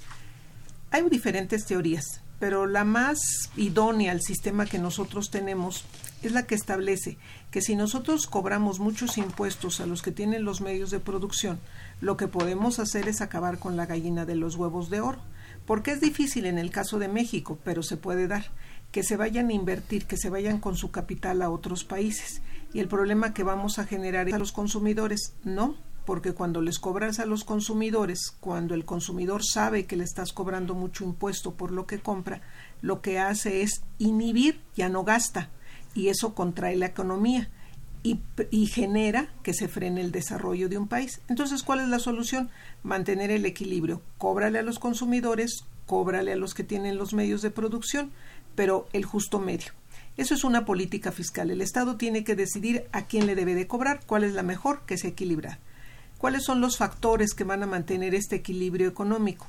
[0.89, 5.85] Hay diferentes teorías pero la más idónea al sistema que nosotros tenemos
[6.23, 7.17] es la que establece
[7.51, 11.57] que si nosotros cobramos muchos impuestos a los que tienen los medios de producción,
[12.01, 15.19] lo que podemos hacer es acabar con la gallina de los huevos de oro.
[15.65, 18.47] Porque es difícil en el caso de México, pero se puede dar,
[18.91, 22.41] que se vayan a invertir, que se vayan con su capital a otros países.
[22.73, 26.79] Y el problema que vamos a generar es a los consumidores, no, porque cuando les
[26.79, 31.71] cobras a los consumidores, cuando el consumidor sabe que le estás cobrando mucho impuesto por
[31.71, 32.41] lo que compra,
[32.81, 35.49] lo que hace es inhibir, ya no gasta,
[35.93, 37.49] y eso contrae la economía
[38.03, 41.21] y, genera que se frene el desarrollo de un país.
[41.29, 42.49] Entonces, ¿cuál es la solución?
[42.83, 44.01] Mantener el equilibrio.
[44.17, 48.11] Cóbrale a los consumidores, cóbrale a los que tienen los medios de producción,
[48.55, 49.71] pero el justo medio.
[50.17, 51.49] Eso es una política fiscal.
[51.49, 54.81] El Estado tiene que decidir a quién le debe de cobrar, cuál es la mejor
[54.85, 55.59] que se equilibra
[56.23, 59.45] cuáles son los factores que van a mantener este equilibrio económico.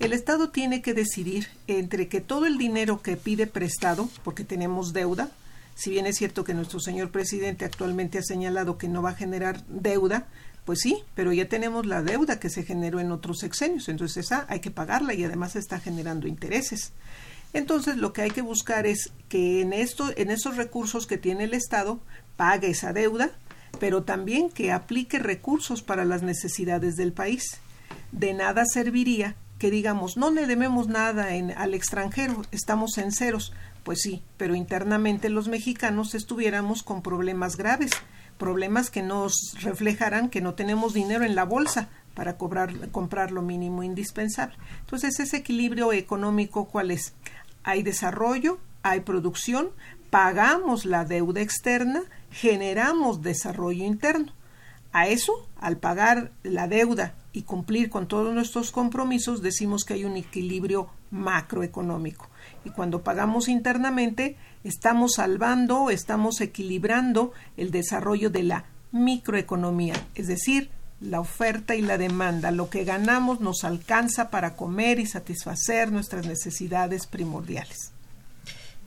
[0.00, 4.92] El Estado tiene que decidir entre que todo el dinero que pide prestado, porque tenemos
[4.92, 5.30] deuda,
[5.76, 9.14] si bien es cierto que nuestro señor presidente actualmente ha señalado que no va a
[9.14, 10.26] generar deuda,
[10.64, 14.44] pues sí, pero ya tenemos la deuda que se generó en otros sexenios, entonces esa
[14.48, 16.94] hay que pagarla y además está generando intereses.
[17.52, 21.44] Entonces lo que hay que buscar es que en esto, en esos recursos que tiene
[21.44, 22.00] el Estado,
[22.36, 23.30] pague esa deuda,
[23.80, 27.60] pero también que aplique recursos para las necesidades del país.
[28.12, 33.52] De nada serviría que digamos, no le debemos nada en, al extranjero, estamos en ceros.
[33.82, 37.90] Pues sí, pero internamente los mexicanos estuviéramos con problemas graves,
[38.38, 43.42] problemas que nos reflejarán que no tenemos dinero en la bolsa para cobrar, comprar lo
[43.42, 44.56] mínimo indispensable.
[44.80, 47.14] Entonces, ese equilibrio económico, ¿cuál es?
[47.64, 49.70] Hay desarrollo, hay producción,
[50.10, 54.32] pagamos la deuda externa, generamos desarrollo interno.
[54.92, 60.04] A eso, al pagar la deuda y cumplir con todos nuestros compromisos, decimos que hay
[60.04, 62.28] un equilibrio macroeconómico.
[62.64, 70.70] Y cuando pagamos internamente, estamos salvando, estamos equilibrando el desarrollo de la microeconomía, es decir,
[71.00, 72.50] la oferta y la demanda.
[72.50, 77.92] Lo que ganamos nos alcanza para comer y satisfacer nuestras necesidades primordiales.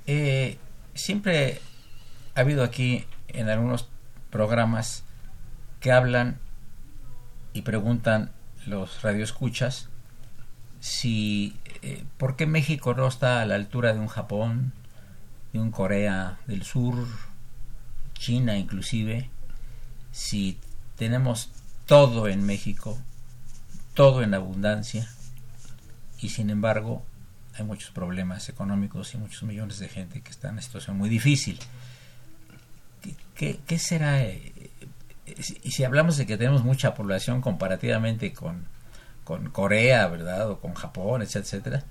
[0.07, 0.57] Eh,
[0.93, 1.61] siempre
[2.35, 3.89] ha habido aquí en algunos
[4.29, 5.03] programas
[5.79, 6.39] que hablan
[7.53, 8.31] y preguntan
[8.65, 9.89] los radioescuchas
[10.79, 14.73] si eh, por qué México no está a la altura de un Japón,
[15.53, 17.07] de un Corea del Sur,
[18.15, 19.29] China inclusive,
[20.11, 20.57] si
[20.95, 21.51] tenemos
[21.85, 22.97] todo en México,
[23.93, 25.07] todo en abundancia,
[26.19, 27.03] y sin embargo
[27.55, 31.09] hay muchos problemas económicos y muchos millones de gente que están en una situación muy
[31.09, 31.59] difícil.
[33.41, 34.21] ¿Qué, qué será?
[34.21, 34.69] Eh,
[35.63, 38.67] y si hablamos de que tenemos mucha población comparativamente con,
[39.23, 40.51] con Corea, ¿verdad?
[40.51, 41.83] O con Japón, etcétera, etcétera.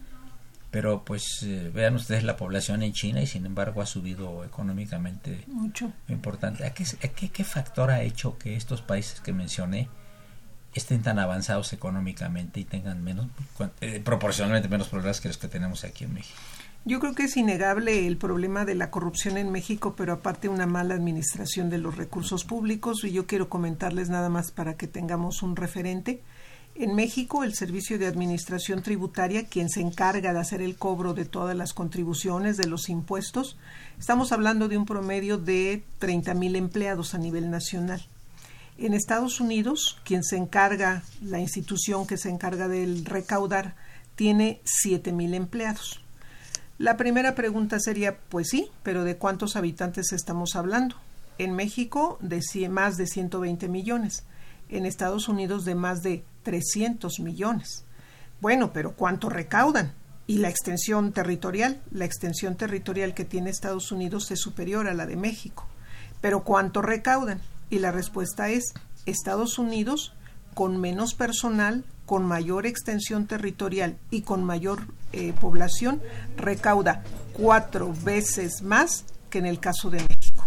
[0.71, 5.43] Pero pues eh, vean ustedes la población en China y sin embargo ha subido económicamente
[5.49, 5.93] mucho.
[6.07, 6.65] Importante.
[6.65, 6.85] ¿A qué,
[7.17, 9.89] qué, qué factor ha hecho que estos países que mencioné
[10.73, 13.27] estén tan avanzados económicamente y tengan menos,
[13.81, 16.39] eh, proporcionalmente menos problemas que los que tenemos aquí en México.
[16.87, 20.67] Yo creo que es innegable el problema de la corrupción en México, pero aparte una
[20.67, 25.43] mala administración de los recursos públicos y yo quiero comentarles nada más para que tengamos
[25.43, 26.23] un referente.
[26.75, 31.27] En México, el Servicio de Administración Tributaria, quien se encarga de hacer el cobro de
[31.27, 33.59] todas las contribuciones, de los impuestos,
[33.99, 38.03] estamos hablando de un promedio de 30 mil empleados a nivel nacional.
[38.79, 43.75] En Estados Unidos, quien se encarga, la institución que se encarga del recaudar,
[44.17, 46.01] tiene siete mil empleados.
[46.81, 50.97] La primera pregunta sería, pues sí, pero ¿de cuántos habitantes estamos hablando?
[51.37, 54.25] En México, de más de 120 millones.
[54.71, 57.85] En Estados Unidos, de más de 300 millones.
[58.41, 59.93] Bueno, pero ¿cuánto recaudan?
[60.27, 61.83] y la extensión territorial.
[61.91, 65.67] La extensión territorial que tiene Estados Unidos es superior a la de México.
[66.23, 67.43] Pero ¿cuánto recaudan?
[67.69, 68.73] Y la respuesta es
[69.05, 70.15] Estados Unidos
[70.55, 74.81] con menos personal, con mayor extensión territorial y con mayor
[75.13, 76.03] eh, población,
[76.37, 77.05] recauda
[77.35, 80.45] cuatro veces más que en el caso de México.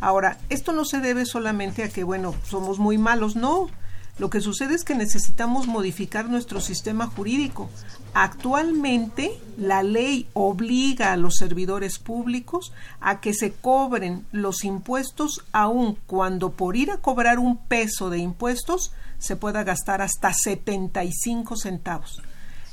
[0.00, 3.68] Ahora, esto no se debe solamente a que, bueno, somos muy malos, no.
[4.16, 7.68] Lo que sucede es que necesitamos modificar nuestro sistema jurídico.
[8.14, 15.98] Actualmente la ley obliga a los servidores públicos a que se cobren los impuestos aun
[16.06, 22.22] cuando por ir a cobrar un peso de impuestos se pueda gastar hasta 75 centavos.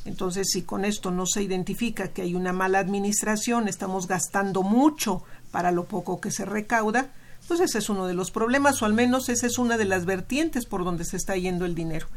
[0.05, 5.23] Entonces, si con esto no se identifica que hay una mala administración, estamos gastando mucho
[5.51, 7.11] para lo poco que se recauda,
[7.47, 10.05] pues ese es uno de los problemas, o al menos esa es una de las
[10.05, 12.07] vertientes por donde se está yendo el dinero.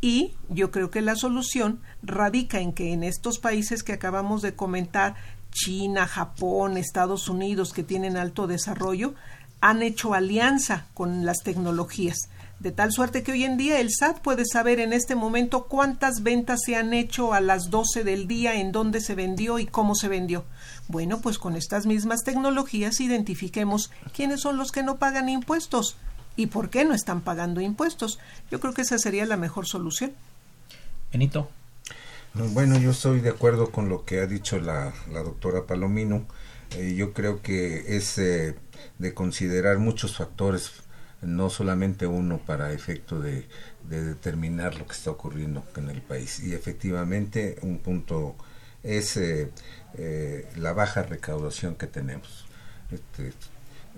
[0.00, 4.54] Y yo creo que la solución radica en que en estos países que acabamos de
[4.54, 5.14] comentar,
[5.50, 9.14] China, Japón, Estados Unidos, que tienen alto desarrollo,
[9.60, 12.28] han hecho alianza con las tecnologías
[12.62, 16.22] de tal suerte que hoy en día el SAT puede saber en este momento cuántas
[16.22, 19.96] ventas se han hecho a las 12 del día, en dónde se vendió y cómo
[19.96, 20.44] se vendió.
[20.86, 25.96] Bueno, pues con estas mismas tecnologías identifiquemos quiénes son los que no pagan impuestos
[26.36, 28.20] y por qué no están pagando impuestos.
[28.48, 30.12] Yo creo que esa sería la mejor solución.
[31.10, 31.48] Benito.
[32.34, 36.26] Bueno, yo estoy de acuerdo con lo que ha dicho la, doctora Palomino.
[36.76, 38.54] Eh, yo creo que es eh,
[38.98, 40.81] de considerar muchos factores
[41.22, 43.46] no solamente uno para efecto de,
[43.88, 46.40] determinar lo que está ocurriendo en el país.
[46.40, 48.36] Y efectivamente un punto
[48.82, 49.50] es eh,
[49.94, 52.46] eh, la baja recaudación que tenemos.
[52.90, 53.32] Este,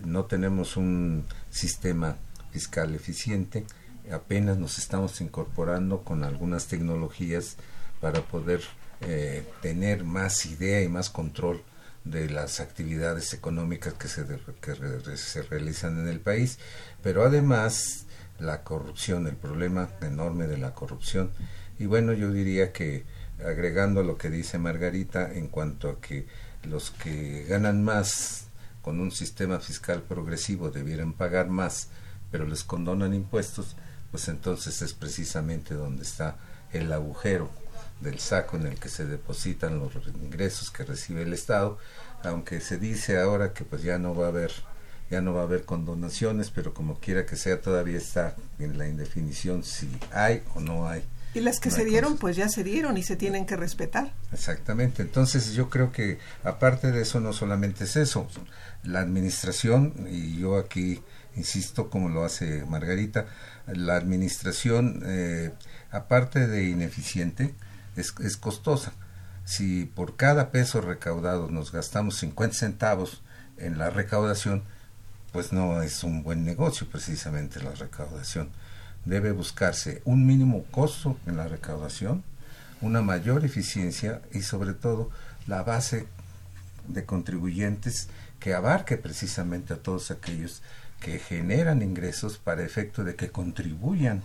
[0.05, 2.17] no tenemos un sistema
[2.51, 3.65] fiscal eficiente,
[4.13, 7.57] apenas nos estamos incorporando con algunas tecnologías
[8.01, 8.63] para poder
[9.01, 11.63] eh, tener más idea y más control
[12.05, 14.25] de las actividades económicas que se,
[14.61, 16.59] que se realizan en el país,
[17.03, 18.05] pero además
[18.39, 21.31] la corrupción, el problema enorme de la corrupción.
[21.79, 23.05] Y bueno, yo diría que
[23.45, 26.27] agregando lo que dice Margarita en cuanto a que
[26.63, 28.47] los que ganan más
[28.83, 31.89] con un sistema fiscal progresivo debieran pagar más,
[32.31, 33.77] pero les condonan impuestos,
[34.11, 36.37] pues entonces es precisamente donde está
[36.73, 37.51] el agujero
[38.01, 39.93] del saco en el que se depositan los
[40.23, 41.79] ingresos que recibe el Estado,
[42.23, 44.53] aunque se dice ahora que pues ya no va a haber
[45.11, 48.89] ya no va a haber condonaciones, pero como quiera que sea todavía está en la
[48.89, 51.05] indefinición si hay o no hay.
[51.35, 54.13] Y las que se dieron, pues ya se dieron y se tienen que respetar.
[54.33, 55.03] Exactamente.
[55.03, 58.29] Entonces yo creo que aparte de eso no solamente es eso,
[58.85, 61.03] la administración, y yo aquí
[61.37, 63.27] insisto como lo hace Margarita,
[63.67, 65.53] la administración, eh,
[65.91, 67.55] aparte de ineficiente,
[67.97, 68.93] es, costosa.
[69.45, 73.23] Si por cada peso recaudado nos gastamos 50 centavos
[73.59, 74.63] en la recaudación,
[75.33, 78.51] pues no es un buen negocio precisamente la recaudación.
[79.05, 82.25] Debe buscarse un mínimo costo en la recaudación,
[82.81, 85.11] una mayor eficiencia y sobre todo
[85.47, 86.07] la base
[86.89, 88.09] de contribuyentes
[88.41, 90.63] que abarque precisamente a todos aquellos
[91.01, 94.23] que generan ingresos para efecto de que contribuyan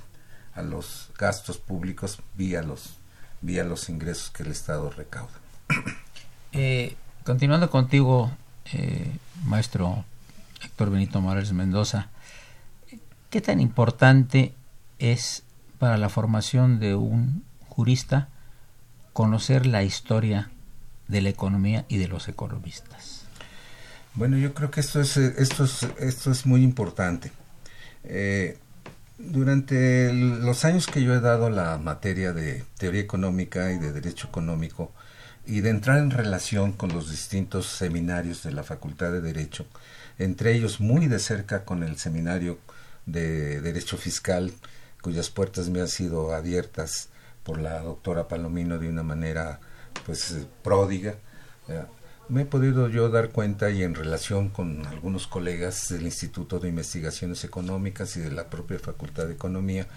[0.53, 2.98] a los gastos públicos vía los
[3.41, 5.33] vía los ingresos que el Estado recauda.
[6.51, 8.31] Eh, continuando contigo,
[8.73, 10.03] eh, maestro
[10.63, 12.09] Héctor Benito Morales Mendoza,
[13.29, 14.55] ¿qué tan importante
[14.97, 15.43] es
[15.77, 18.29] para la formación de un jurista
[19.13, 20.49] conocer la historia
[21.07, 23.25] de la economía y de los economistas?
[24.15, 27.31] Bueno, yo creo que esto es, esto es, esto es muy importante.
[28.03, 28.57] Eh,
[29.19, 34.27] durante los años que yo he dado la materia de teoría económica y de derecho
[34.27, 34.93] económico
[35.45, 39.65] y de entrar en relación con los distintos seminarios de la Facultad de Derecho,
[40.17, 42.59] entre ellos muy de cerca con el seminario
[43.05, 44.53] de Derecho Fiscal,
[45.01, 47.09] cuyas puertas me han sido abiertas
[47.43, 49.59] por la doctora Palomino de una manera
[50.05, 51.15] pues pródiga
[52.29, 56.69] me he podido yo dar cuenta y en relación con algunos colegas del Instituto de
[56.69, 59.87] Investigaciones Económicas y de la propia Facultad de Economía,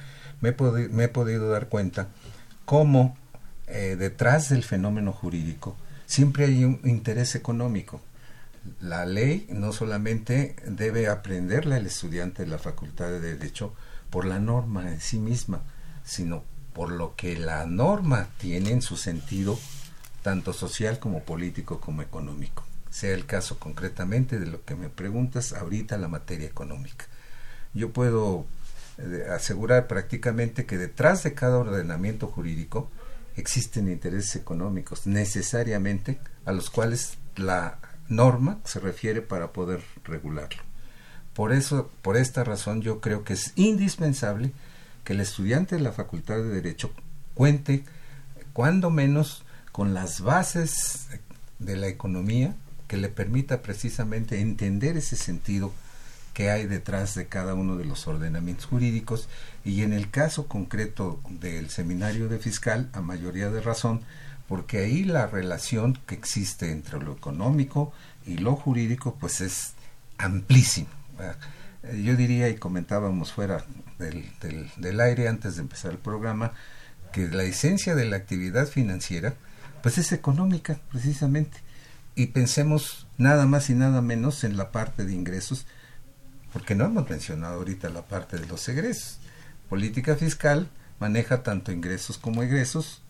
[0.41, 2.09] me he, me he podido dar cuenta
[2.65, 3.17] cómo
[3.67, 5.77] eh, detrás del fenómeno jurídico
[6.07, 8.01] siempre hay un interés económico.
[8.81, 13.75] La ley no solamente debe aprenderla el estudiante de la Facultad de Derecho
[14.09, 15.63] por la norma en sí misma,
[16.05, 19.59] sino por lo que la norma tiene en su sentido
[20.23, 22.65] tanto social como político como económico.
[22.91, 27.07] Sea el caso concretamente de lo que me preguntas ahorita la materia económica.
[27.75, 28.47] Yo puedo
[28.99, 32.91] eh, asegurar prácticamente que detrás de cada ordenamiento jurídico
[33.37, 40.63] existen intereses económicos necesariamente a los cuales la norma se refiere para poder regularlo.
[41.35, 44.53] Por eso, por esta razón, yo creo que es indispensable
[45.05, 46.93] que el estudiante de la Facultad de Derecho
[47.35, 47.85] cuente,
[48.53, 51.09] cuando menos, con las bases
[51.59, 52.55] de la economía
[52.87, 55.73] que le permita precisamente entender ese sentido
[56.35, 59.29] que hay detrás de cada uno de los ordenamientos jurídicos
[59.65, 64.03] y en el caso concreto del seminario de fiscal a mayoría de razón
[64.49, 67.93] porque ahí la relación que existe entre lo económico
[68.27, 69.73] y lo jurídico pues es
[70.19, 70.91] amplísimo
[72.03, 73.65] yo diría y comentábamos fuera
[73.99, 76.53] del, del, del aire antes de empezar el programa
[77.13, 79.35] que la esencia de la actividad financiera
[79.83, 81.59] pues es económica precisamente
[82.15, 85.67] y pensemos nada más y nada menos en la parte de ingresos
[86.53, 89.19] porque no hemos mencionado ahorita la parte de los egresos.
[89.69, 90.69] Política fiscal
[91.01, 93.03] maneja tanto ingresos como egresos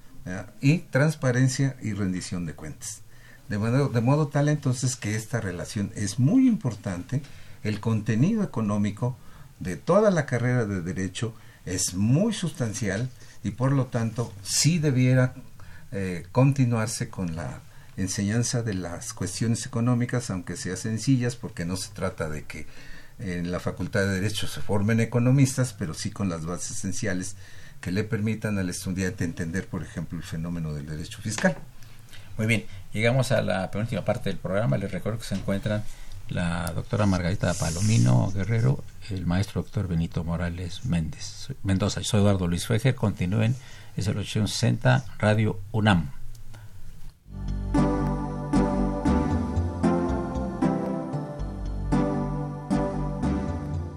[0.60, 3.02] y transparencia y rendición de cuentas.
[3.48, 7.22] De modo, de modo tal entonces que esta relación es muy importante,
[7.64, 9.16] el contenido económico
[9.58, 11.34] de toda la carrera de derecho
[11.66, 13.10] es muy sustancial
[13.44, 15.34] y por lo tanto sí debiera
[15.92, 17.60] eh, continuarse con la
[17.96, 22.66] enseñanza de las cuestiones económicas, aunque sea sencillas, porque no se trata de que
[23.18, 27.36] en la Facultad de Derecho se formen economistas, pero sí con las bases esenciales
[27.80, 31.56] que le permitan al estudiante entender, por ejemplo, el fenómeno del derecho fiscal.
[32.38, 34.78] Muy bien, llegamos a la penúltima parte del programa.
[34.78, 35.82] Les recuerdo que se encuentran
[36.28, 42.02] la doctora Margarita Palomino Guerrero, el maestro doctor Benito Morales Méndez Mendoza.
[42.02, 42.94] soy Eduardo Luis Fejer.
[42.94, 43.54] Continúen,
[43.96, 46.10] es el 860 Radio UNAM.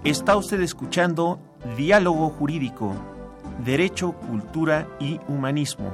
[0.04, 1.40] Está usted escuchando
[1.76, 2.94] Diálogo Jurídico,
[3.64, 5.92] Derecho, Cultura y Humanismo.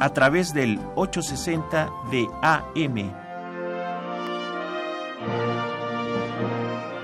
[0.00, 3.27] A través del 860 de AM.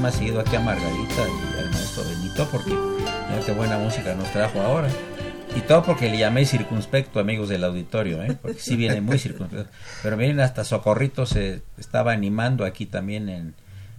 [0.00, 4.30] Más ido aquí a Margarita y al maestro Benito porque mira qué buena música nos
[4.32, 4.88] trajo ahora.
[5.56, 8.36] Y todo porque le llamé circunspecto, amigos del auditorio, ¿eh?
[8.42, 9.70] porque sí viene muy circunspecto.
[10.02, 13.54] Pero miren, hasta Socorrito se estaba animando aquí también en,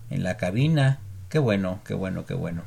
[0.09, 0.99] en la cabina.
[1.29, 2.63] Qué bueno, qué bueno, qué bueno.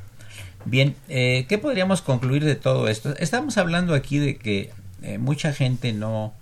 [0.65, 3.15] Bien, eh, ¿qué podríamos concluir de todo esto?
[3.19, 4.71] Estamos hablando aquí de que
[5.03, 6.33] eh, mucha gente no,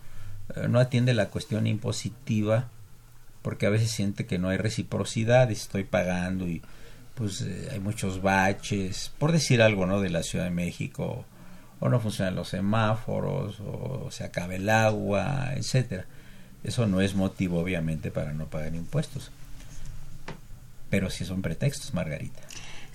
[0.55, 2.69] eh, no atiende la cuestión impositiva
[3.47, 6.63] porque a veces siente que no hay reciprocidad estoy pagando y
[7.15, 10.01] pues eh, hay muchos baches, por decir algo, ¿no?
[10.01, 11.25] De la Ciudad de México,
[11.79, 16.07] o no funcionan los semáforos, o se acaba el agua, etcétera.
[16.65, 19.31] Eso no es motivo, obviamente, para no pagar impuestos.
[20.91, 22.43] Pero sí son pretextos, Margarita.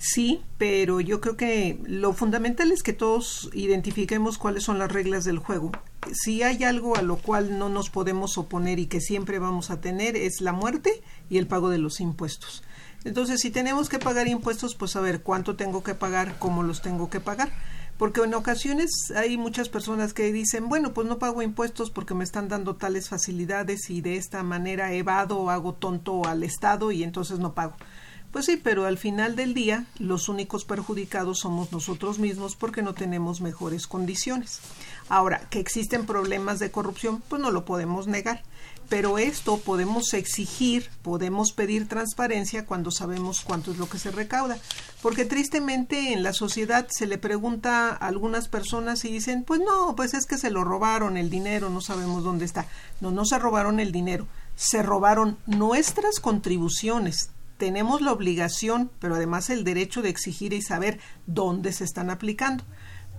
[0.04, 5.22] Sí, pero yo creo que lo fundamental es que todos identifiquemos cuáles son las reglas
[5.22, 5.70] del juego.
[6.12, 9.80] Si hay algo a lo cual no nos podemos oponer y que siempre vamos a
[9.80, 12.64] tener es la muerte y el pago de los impuestos.
[13.04, 16.82] Entonces, si tenemos que pagar impuestos, pues a ver cuánto tengo que pagar, cómo los
[16.82, 17.52] tengo que pagar.
[17.96, 22.24] Porque en ocasiones hay muchas personas que dicen, bueno, pues no pago impuestos porque me
[22.24, 27.04] están dando tales facilidades y de esta manera evado o hago tonto al Estado y
[27.04, 27.76] entonces no pago.
[28.32, 32.94] Pues sí, pero al final del día los únicos perjudicados somos nosotros mismos porque no
[32.94, 34.60] tenemos mejores condiciones.
[35.10, 38.42] Ahora, que existen problemas de corrupción, pues no lo podemos negar.
[38.88, 44.56] Pero esto podemos exigir, podemos pedir transparencia cuando sabemos cuánto es lo que se recauda.
[45.02, 49.94] Porque tristemente en la sociedad se le pregunta a algunas personas y dicen, pues no,
[49.94, 52.66] pues es que se lo robaron el dinero, no sabemos dónde está.
[53.02, 54.26] No, no se robaron el dinero,
[54.56, 57.28] se robaron nuestras contribuciones
[57.62, 60.98] tenemos la obligación, pero además el derecho de exigir y saber
[61.28, 62.64] dónde se están aplicando.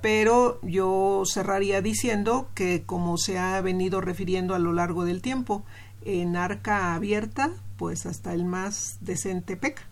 [0.02, 5.64] Pero yo cerraría diciendo que, como se ha venido refiriendo a lo largo del tiempo,
[6.04, 9.84] en arca abierta, pues hasta el más decente peca.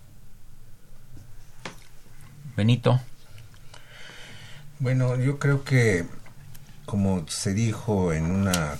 [2.57, 2.99] Benito.
[4.79, 6.03] Bueno, yo creo que,
[6.85, 8.77] como se dijo en una,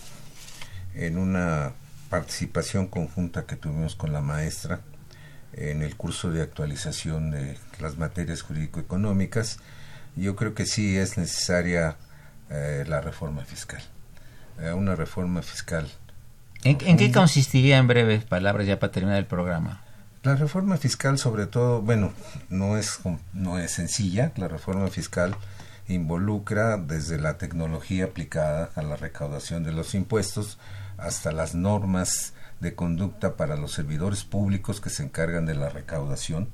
[0.95, 1.71] en una
[2.09, 4.81] participación conjunta que tuvimos con la maestra,
[5.53, 9.57] en el curso de actualización de las materias jurídico-económicas,
[10.15, 11.97] yo creo que sí es necesaria
[12.49, 13.81] eh, la reforma fiscal.
[14.59, 15.89] Eh, una reforma fiscal.
[16.63, 19.81] ¿En, ¿En, qué consistiría en breves palabras ya para terminar el programa?
[20.23, 22.13] La reforma fiscal sobre todo, bueno,
[22.49, 22.99] no es,
[23.33, 24.31] no es sencilla.
[24.35, 25.35] La reforma fiscal
[25.87, 30.59] involucra desde la tecnología aplicada a la recaudación de los impuestos
[30.97, 36.49] hasta las normas de conducta para los servidores públicos que se encargan de la recaudación.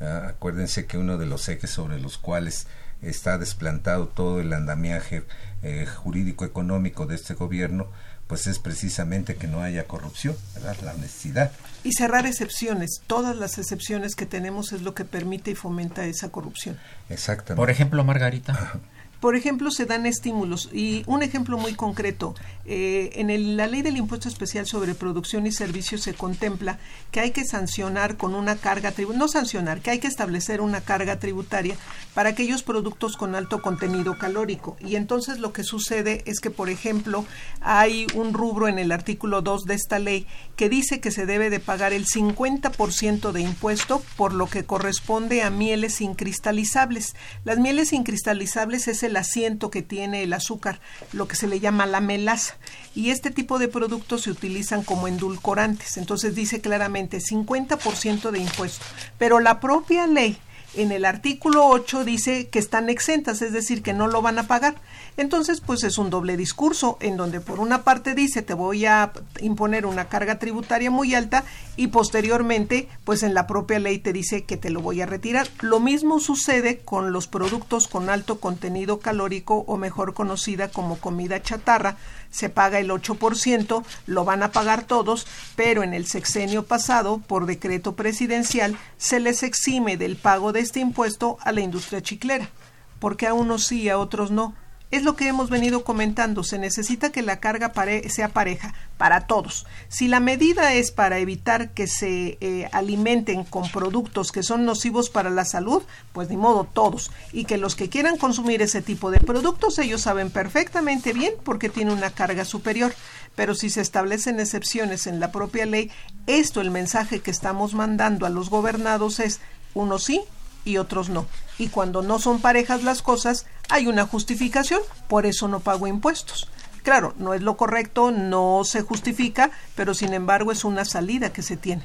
[0.00, 2.66] Acuérdense que uno de los ejes sobre los cuales
[3.00, 5.24] está desplantado todo el andamiaje
[5.62, 7.88] eh, jurídico-económico de este gobierno,
[8.26, 10.36] pues es precisamente que no haya corrupción,
[10.82, 11.52] la necesidad.
[11.84, 13.00] Y cerrar excepciones.
[13.06, 16.78] Todas las excepciones que tenemos es lo que permite y fomenta esa corrupción.
[17.08, 17.60] Exactamente.
[17.60, 18.80] Por ejemplo, Margarita.
[19.22, 23.96] Por ejemplo, se dan estímulos y un ejemplo muy concreto, eh, en la ley del
[23.96, 26.80] impuesto especial sobre producción y servicios se contempla
[27.12, 30.80] que hay que sancionar con una carga tributaria, no sancionar, que hay que establecer una
[30.80, 31.76] carga tributaria
[32.14, 34.76] para aquellos productos con alto contenido calórico.
[34.80, 37.24] Y entonces lo que sucede es que, por ejemplo,
[37.60, 41.48] hay un rubro en el artículo 2 de esta ley que dice que se debe
[41.48, 47.14] de pagar el 50% de impuesto por lo que corresponde a mieles incristalizables.
[47.44, 50.80] Las mieles incristalizables es el el asiento que tiene el azúcar,
[51.12, 52.56] lo que se le llama la melaza.
[52.94, 55.98] Y este tipo de productos se utilizan como endulcorantes.
[55.98, 58.84] Entonces dice claramente 50% de impuesto.
[59.18, 60.38] Pero la propia ley
[60.74, 64.46] en el artículo 8 dice que están exentas, es decir, que no lo van a
[64.46, 64.76] pagar.
[65.16, 69.12] Entonces, pues es un doble discurso en donde por una parte dice te voy a
[69.40, 71.44] imponer una carga tributaria muy alta
[71.76, 75.48] y posteriormente, pues en la propia ley te dice que te lo voy a retirar.
[75.60, 81.42] Lo mismo sucede con los productos con alto contenido calórico o mejor conocida como comida
[81.42, 81.96] chatarra.
[82.32, 87.46] Se paga el 8%, lo van a pagar todos, pero en el sexenio pasado, por
[87.46, 92.50] decreto presidencial, se les exime del pago de este impuesto a la industria chiclera,
[92.98, 94.56] porque a unos sí, a otros no.
[94.92, 97.72] Es lo que hemos venido comentando, se necesita que la carga
[98.10, 99.64] sea pareja para todos.
[99.88, 105.08] Si la medida es para evitar que se eh, alimenten con productos que son nocivos
[105.08, 105.82] para la salud,
[106.12, 107.10] pues de modo todos.
[107.32, 111.70] Y que los que quieran consumir ese tipo de productos, ellos saben perfectamente bien porque
[111.70, 112.92] tiene una carga superior.
[113.34, 115.90] Pero si se establecen excepciones en la propia ley,
[116.26, 119.40] esto el mensaje que estamos mandando a los gobernados es
[119.72, 120.20] uno sí,
[120.64, 121.26] y otros no.
[121.58, 126.48] Y cuando no son parejas las cosas, hay una justificación, por eso no pago impuestos.
[126.82, 131.42] Claro, no es lo correcto, no se justifica, pero sin embargo es una salida que
[131.42, 131.84] se tiene.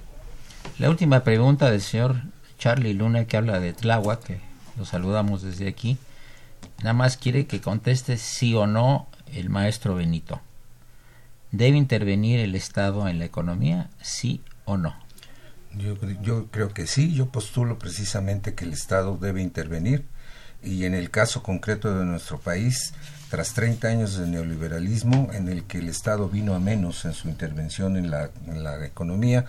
[0.80, 2.16] La última pregunta del señor
[2.58, 4.42] Charlie Luna, que habla de Tláhuac, que
[4.78, 5.98] lo saludamos desde aquí.
[6.80, 10.42] nada más quiere que conteste sí o no el maestro Benito.
[11.52, 13.90] ¿Debe intervenir el Estado en la economía?
[14.02, 14.96] ¿Sí o no?
[15.76, 20.06] Yo, yo creo que sí, yo postulo precisamente que el Estado debe intervenir
[20.64, 22.94] y en el caso concreto de nuestro país,
[23.30, 27.28] tras 30 años de neoliberalismo en el que el Estado vino a menos en su
[27.30, 29.46] intervención en la, en la economía,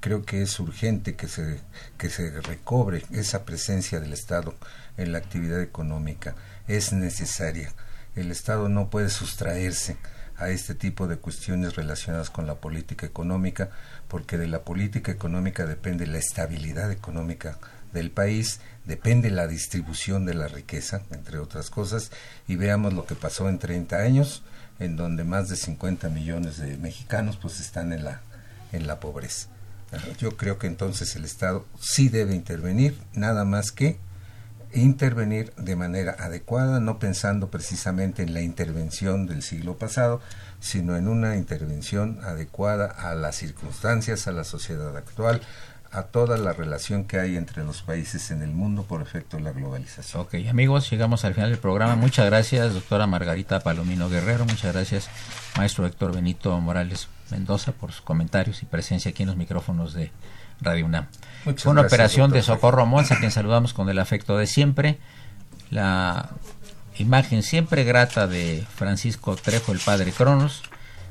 [0.00, 1.60] creo que es urgente que se,
[1.96, 4.54] que se recobre esa presencia del Estado
[4.96, 6.34] en la actividad económica.
[6.66, 7.72] Es necesaria.
[8.16, 9.96] El Estado no puede sustraerse
[10.36, 13.70] a este tipo de cuestiones relacionadas con la política económica,
[14.08, 17.58] porque de la política económica depende la estabilidad económica
[17.92, 22.10] del país, depende la distribución de la riqueza, entre otras cosas,
[22.46, 24.42] y veamos lo que pasó en 30 años,
[24.78, 28.22] en donde más de 50 millones de mexicanos pues están en la
[28.72, 29.48] en la pobreza.
[30.18, 33.98] Yo creo que entonces el Estado sí debe intervenir, nada más que
[34.74, 40.20] intervenir de manera adecuada, no pensando precisamente en la intervención del siglo pasado,
[40.60, 45.40] sino en una intervención adecuada a las circunstancias, a la sociedad actual,
[45.90, 49.42] a toda la relación que hay entre los países en el mundo por efecto de
[49.44, 50.22] la globalización.
[50.22, 51.96] Ok, amigos, llegamos al final del programa.
[51.96, 54.44] Muchas gracias, doctora Margarita Palomino Guerrero.
[54.44, 55.08] Muchas gracias,
[55.56, 60.10] maestro Héctor Benito Morales Mendoza, por sus comentarios y presencia aquí en los micrófonos de
[60.60, 61.06] Radio UNAM.
[61.56, 64.98] Fue una operación de Socorro Monza, a quien saludamos con el afecto de siempre.
[65.70, 66.30] La
[66.98, 70.62] imagen siempre grata de Francisco Trejo, el padre Cronos.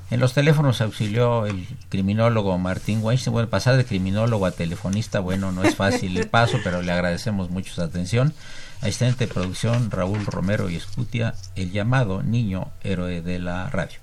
[0.09, 3.33] En los teléfonos auxilió el criminólogo Martín Weinstein.
[3.33, 7.49] Bueno, pasar de criminólogo a telefonista, bueno, no es fácil el paso, pero le agradecemos
[7.49, 8.33] mucho su atención.
[8.81, 13.99] Asistente de producción Raúl Romero y Escutia, el llamado niño héroe de la radio.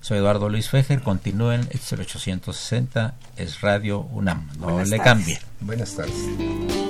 [0.00, 5.38] Soy Eduardo Luis Fejer, continúen, es el 860, es Radio UNAM, no le cambie.
[5.60, 6.89] Buenas tardes.